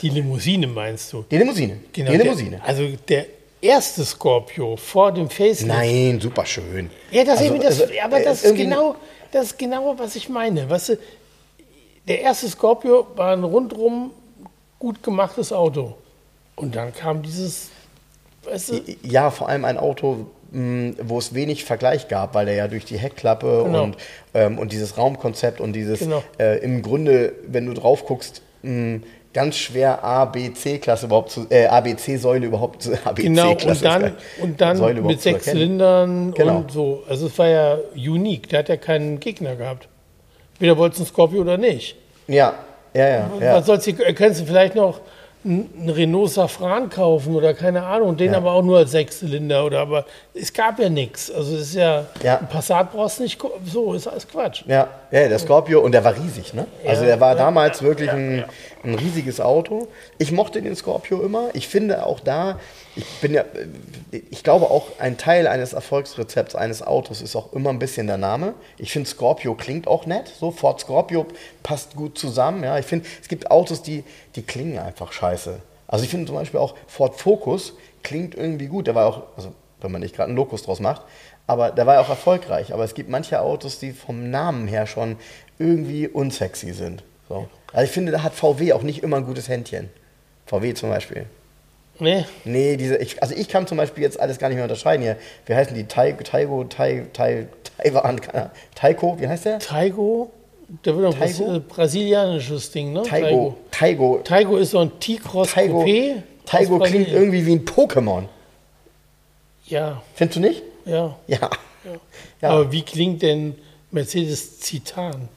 [0.00, 1.24] Die Limousine meinst du?
[1.30, 1.78] Die Limousine.
[1.92, 2.60] Genau, die der- Limousine.
[2.64, 3.26] also der
[3.60, 5.66] erste Scorpio vor dem Facelift.
[5.66, 6.90] Nein, super schön.
[7.10, 8.94] Ja, das Also, eben das, also, aber äh, das ist genau,
[9.32, 10.70] das ist genau, was ich meine.
[10.70, 10.98] Weißt du,
[12.06, 14.12] der erste Scorpio war ein rundrum
[14.78, 15.94] gut gemachtes Auto.
[16.54, 17.68] Und dann kam dieses,
[18.44, 22.68] weißt du, Ja, vor allem ein Auto, wo es wenig Vergleich gab, weil er ja
[22.68, 23.82] durch die Heckklappe Genau.
[23.84, 23.96] und,
[24.34, 26.22] ähm, und dieses Raumkonzept und dieses Genau.
[26.38, 29.00] äh, im Grunde, wenn du drauf guckst, mh,
[29.34, 33.24] ganz schwer A, B, C-Klasse überhaupt zu, äh, A, B, C-Säule überhaupt zu, A, B,
[33.24, 35.44] genau, C-Klasse und dann, und dann Säule mit sechs.
[35.44, 36.56] Zylindern Genau.
[36.56, 37.02] und so.
[37.08, 39.88] Also es war ja unique, der hat ja keinen Gegner gehabt.
[40.58, 41.94] Weder wollte es ein Scorpio oder nicht.
[42.26, 42.54] Ja,
[42.94, 43.30] ja, ja.
[43.40, 43.54] ja.
[43.56, 45.00] Was soll's hier, könntest du vielleicht noch
[45.48, 50.04] einen Renault Safran kaufen oder keine Ahnung, den aber auch nur als Sechszylinder oder aber
[50.34, 51.30] es gab ja nichts.
[51.30, 52.38] Also es ist ja, Ja.
[52.38, 54.62] ein Passat brauchst du nicht, so ist alles Quatsch.
[54.66, 56.66] Ja, ja, der Scorpio und der war riesig, ne?
[56.86, 58.44] Also Ja, der war ja, damals wirklich ein,
[58.84, 59.88] ein riesiges Auto.
[60.18, 61.50] Ich mochte den Scorpio immer.
[61.54, 62.58] Ich finde auch da,
[62.96, 63.44] ich bin ja,
[64.10, 68.18] ich glaube auch ein Teil eines Erfolgsrezepts eines Autos ist auch immer ein bisschen der
[68.18, 68.54] Name.
[68.78, 70.32] Ich finde Scorpio klingt auch nett.
[70.38, 71.26] So Ford Scorpio
[71.62, 72.62] passt gut zusammen.
[72.64, 74.04] Ja, ich finde, es gibt Autos, die,
[74.36, 75.58] die klingen einfach scheiße.
[75.86, 78.86] Also ich finde zum Beispiel auch Ford Focus klingt irgendwie gut.
[78.86, 81.02] Der war auch, also wenn man nicht gerade einen Lokus draus macht,
[81.46, 82.72] aber der war ja auch erfolgreich.
[82.72, 85.16] Aber es gibt manche Autos, die vom Namen her schon
[85.58, 87.02] irgendwie unsexy sind.
[87.28, 87.48] So.
[87.72, 89.90] Also ich finde, da hat VW auch nicht immer ein gutes Händchen.
[90.46, 91.26] VW zum Beispiel.
[92.00, 92.26] Ne?
[92.44, 95.16] Nee, diese, ich, also ich kann zum Beispiel jetzt alles gar nicht mehr unterscheiden hier.
[95.46, 95.84] Wie heißen die?
[95.84, 98.20] Tai- Taigo, Tai, Tai, Taiwan.
[98.74, 99.58] Taiko, wie heißt der?
[99.58, 100.30] Taigo,
[100.84, 101.56] der wird doch Taigo?
[101.56, 103.02] äh, brasilianisches Ding, ne?
[103.02, 103.56] Taigo.
[103.72, 104.20] Taigo.
[104.22, 105.84] Taigo ist so ein T-Cross Taigo.
[106.46, 108.24] Taigo klingt irgendwie wie ein Pokémon.
[109.66, 110.62] Ja, Findest du nicht?
[110.86, 111.16] ja.
[111.26, 111.50] Ja.
[112.40, 112.48] Ja.
[112.50, 113.54] Aber wie klingt denn
[113.90, 115.28] Mercedes Citan?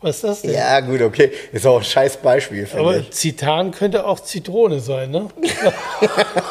[0.00, 0.52] Was ist das denn?
[0.52, 1.32] Ja, gut, okay.
[1.52, 3.10] Ist auch ein scheiß Beispiel, finde Aber ich.
[3.10, 5.28] Citan könnte auch Zitrone sein, ne?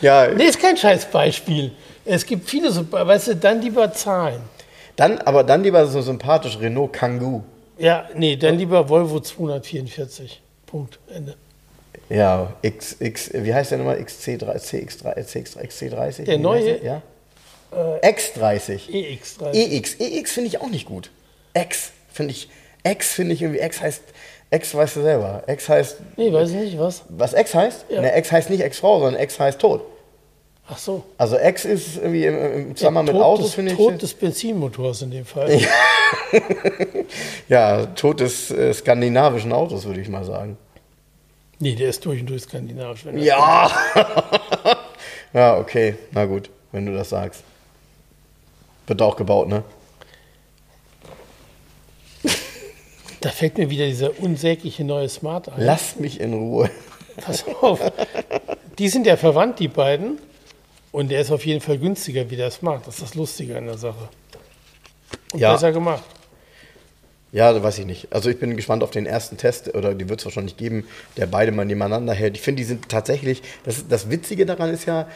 [0.00, 1.70] Ja, Nee, ist kein scheiß Beispiel.
[2.04, 4.40] Es gibt viele weißt du, dann lieber Zahlen.
[4.96, 7.42] dann, aber dann lieber so sympathisch Renault Kangoo.
[7.78, 10.42] Ja, nee, dann lieber Volvo 244.
[10.66, 11.36] Punkt, Ende.
[12.08, 13.98] Ja, X, X, wie heißt der nochmal?
[13.98, 16.24] XC3, CX3, CX3, XC30?
[16.24, 16.78] Der neue?
[16.78, 16.82] der?
[16.82, 17.02] Ja.
[18.02, 18.90] X30.
[18.90, 19.52] EX30.
[19.54, 19.94] EX.
[20.00, 21.10] EX finde ich auch nicht gut.
[21.54, 22.48] X finde ich,
[22.84, 24.02] X finde ich irgendwie, X heißt,
[24.50, 25.42] X weißt du selber.
[25.46, 27.02] X heißt, Nee, weiß ich nicht, was?
[27.08, 27.86] was X heißt?
[27.88, 28.00] Ja.
[28.02, 29.82] Ne, X heißt nicht Ex-Frau, sondern X heißt Tod.
[30.68, 31.02] Ach so.
[31.18, 33.78] Also X ist irgendwie im, im Zusammenhang mit Tod Autos, finde ich.
[33.78, 35.58] Tod des Benzinmotors in dem Fall.
[37.48, 40.56] Ja, Tod des äh, skandinavischen Autos, würde ich mal sagen.
[41.58, 43.04] Nee, der ist durch und durch skandinavisch.
[43.16, 43.70] Ja!
[45.32, 45.96] ja, okay.
[46.12, 47.42] Na gut, wenn du das sagst.
[48.86, 49.62] Wird auch gebaut, ne?
[53.22, 55.54] Da fällt mir wieder dieser unsägliche neue Smart ein.
[55.58, 56.70] Lass mich in Ruhe.
[57.16, 57.80] Pass auf.
[58.78, 60.18] Die sind ja verwandt, die beiden.
[60.90, 62.86] Und der ist auf jeden Fall günstiger wie der Smart.
[62.86, 64.08] Das ist das Lustige an der Sache.
[65.32, 65.52] Und Ja.
[65.52, 66.02] besser gemacht.
[67.32, 68.12] Ja, das weiß ich nicht.
[68.12, 71.26] Also ich bin gespannt auf den ersten Test, oder die wird es wahrscheinlich geben, der
[71.26, 72.36] beide mal nebeneinander hält.
[72.36, 75.08] Ich finde, die sind tatsächlich, das, das Witzige daran ist ja,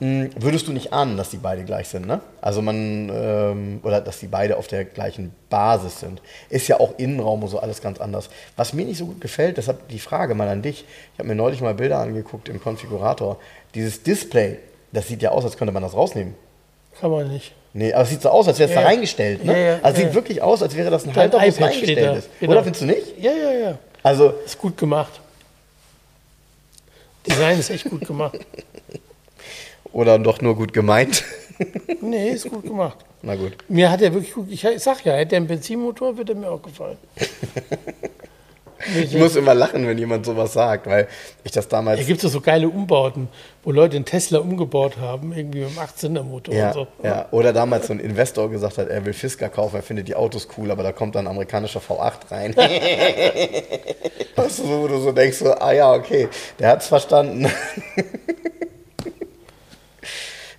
[0.00, 2.22] würdest du nicht ahnen, dass die beide gleich sind, ne?
[2.40, 6.22] Also man, ähm, oder dass die beide auf der gleichen Basis sind.
[6.48, 8.30] Ist ja auch Innenraum und so alles ganz anders.
[8.56, 10.86] Was mir nicht so gut gefällt, deshalb die Frage mal an dich.
[11.12, 13.36] Ich habe mir neulich mal Bilder angeguckt im Konfigurator.
[13.74, 14.58] Dieses Display,
[14.90, 16.34] das sieht ja aus, als könnte man das rausnehmen.
[16.98, 17.52] Kann man nicht.
[17.74, 19.44] Nee, aber es sieht so aus, als wäre es Ja, da reingestellt.
[19.44, 19.52] Ne?
[19.52, 21.60] Ja, ja, also es ja, sieht wirklich aus, als wäre das ein Halter, wo es
[21.60, 22.30] reingestellt ist.
[22.40, 22.52] Genau.
[22.52, 23.18] Oder findest du nicht?
[23.18, 23.78] Ja, ja, ja.
[24.02, 25.20] Also, Ist gut gemacht.
[27.26, 28.38] Design ist echt gut gemacht.
[29.92, 31.24] oder doch nur gut gemeint.
[32.00, 32.96] Nee, ist gut gemacht.
[33.20, 33.52] Na gut.
[33.68, 34.46] Mir hat er wirklich gut.
[34.50, 36.96] Ich sag ja, hätte er einen Benzinmotor, würde er mir auch gefallen.
[39.02, 41.06] Ich muss immer lachen, wenn jemand sowas sagt, weil
[41.44, 42.00] ich das damals.
[42.00, 43.28] Da gibt es so geile Umbauten,
[43.62, 45.86] wo Leute einen Tesla umgebaut haben, irgendwie mit einem
[46.16, 46.86] 18er-Motor Ja, und so.
[47.02, 50.14] ja, oder damals so ein Investor gesagt hat, er will Fisker kaufen, er findet die
[50.14, 52.56] Autos cool, aber da kommt dann ein amerikanischer V8 rein.
[54.36, 56.28] weißt du, so, wo du so denkst, so, ah ja, okay,
[56.58, 57.48] der hat's verstanden.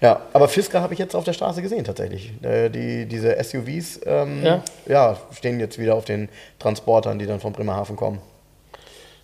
[0.01, 2.31] Ja, aber Fisker habe ich jetzt auf der Straße gesehen tatsächlich.
[2.43, 4.63] Äh, die, diese SUVs ähm, Ja?
[4.87, 6.27] ja, stehen jetzt wieder auf den
[6.59, 8.19] Transportern, die dann von Bremerhaven kommen.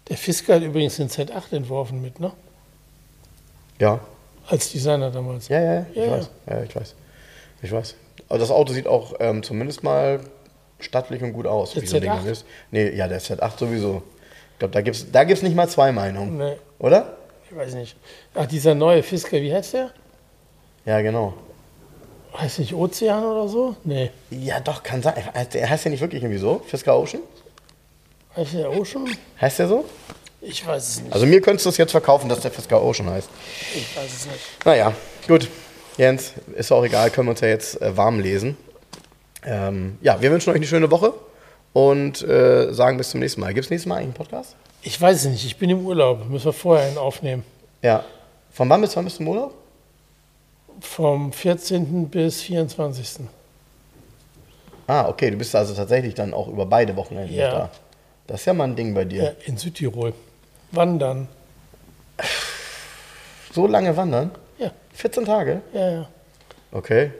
[0.07, 2.31] Der Fisker hat übrigens den Z8 entworfen mit, ne?
[3.79, 3.99] Ja,
[4.47, 5.49] Als Designer damals.
[5.49, 6.29] Ja, ja, ja, ich Ja, weiß.
[6.49, 6.95] Ja, ich weiß.
[7.61, 7.95] Ich weiß.
[8.29, 10.19] Aber das Auto sieht auch ähm, zumindest mal
[10.79, 12.25] stattlich und gut aus, Der wie so ein Ding Z8?
[12.25, 12.45] ist.
[12.71, 14.03] Nee, ja, der Z8 sowieso.
[14.53, 16.37] Ich glaube, da gibt es da gibt's nicht mal zwei Meinungen.
[16.37, 17.17] Nee, Oder?
[17.49, 17.95] ich weiß nicht.
[18.35, 19.91] Ach, dieser neue Fisker, wie heißt der?
[20.87, 21.33] Ja, genau.
[22.37, 23.75] Heißt nicht Ozean oder so?
[23.83, 24.09] Nee.
[24.29, 25.15] Ja, doch, kann sein.
[25.53, 26.61] Der heißt ja nicht wirklich irgendwie so.
[26.65, 27.21] Fisker Ocean?
[28.37, 29.05] Heißt der Ocean?
[29.41, 29.83] Heißt der so?
[30.39, 31.13] Ich weiß es nicht.
[31.13, 33.29] Also mir könntest du es jetzt verkaufen, dass der FSK Ocean heißt.
[33.75, 34.65] Ich weiß es nicht.
[34.65, 34.93] Naja,
[35.27, 35.49] gut.
[35.97, 38.55] Jens, ist auch egal, können wir uns ja jetzt äh, warm lesen.
[39.43, 41.13] Ähm, ja, wir wünschen euch eine schöne Woche
[41.73, 43.53] und äh, sagen bis zum nächsten Mal.
[43.53, 44.55] Gibt es nächstes Mal eigentlich einen Podcast?
[44.83, 45.45] Ich weiß es nicht.
[45.45, 46.29] Ich bin im Urlaub.
[46.29, 47.43] Müssen wir vorher einen aufnehmen.
[47.81, 48.05] Ja.
[48.51, 49.53] Von wann bis wann bist du im Urlaub?
[50.81, 52.07] Vom 14.
[52.09, 53.21] bis 24.
[54.87, 57.51] Ah, okay, du bist also tatsächlich dann auch über beide Wochenenden Ja.
[57.51, 57.69] da.
[58.27, 59.23] Das ist ja mal ein Ding bei dir.
[59.23, 60.13] Ja, in Südtirol.
[60.71, 61.27] Wandern.
[63.53, 64.31] So lange wandern?
[64.57, 65.61] Ja, 14 Tage?
[65.73, 66.07] ja, ja.
[66.71, 67.11] Okay.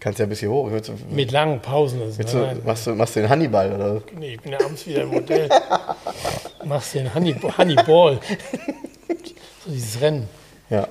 [0.00, 0.68] Kannst ja bis hier hoch.
[0.68, 2.00] Du, Mit langen Pausen.
[2.00, 2.60] Du, nein.
[2.64, 4.02] machst, du, machst du den Hannibal oder?
[4.18, 5.48] Nee, ich bin ja abends wieder im Hotel.
[6.64, 8.18] Machst den Honey, Honeyball.
[9.64, 10.28] so dieses Rennen.
[10.70, 10.88] Ja.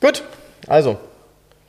[0.00, 0.22] Gut,
[0.66, 0.96] also,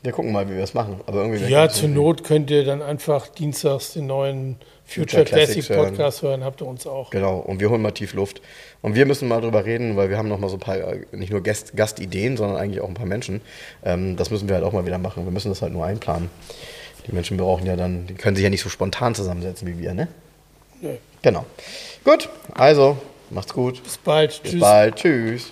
[0.01, 1.01] wir gucken mal, wie wir das machen.
[1.05, 5.67] Aber irgendwie Ja, zur Not könnt ihr dann einfach dienstags den neuen Future, Future Classic
[5.67, 6.43] Podcast hören.
[6.43, 7.09] Habt ihr uns auch.
[7.09, 8.41] Genau, und wir holen mal tief Luft.
[8.81, 11.05] Und wir müssen mal drüber reden, weil wir haben noch mal so ein paar, äh,
[11.11, 13.41] nicht nur Gast, Gastideen, sondern eigentlich auch ein paar Menschen.
[13.83, 15.25] Ähm, das müssen wir halt auch mal wieder machen.
[15.25, 16.29] Wir müssen das halt nur einplanen.
[17.05, 19.93] Die Menschen brauchen ja dann, die können sich ja nicht so spontan zusammensetzen wie wir,
[19.93, 20.07] ne?
[20.81, 20.95] Nö.
[21.21, 21.45] Genau.
[22.05, 22.97] Gut, also,
[23.29, 23.83] macht's gut.
[23.83, 24.41] Bis bald.
[24.41, 24.61] Bis Tschüss.
[24.61, 24.95] bald.
[24.95, 25.51] Tschüss.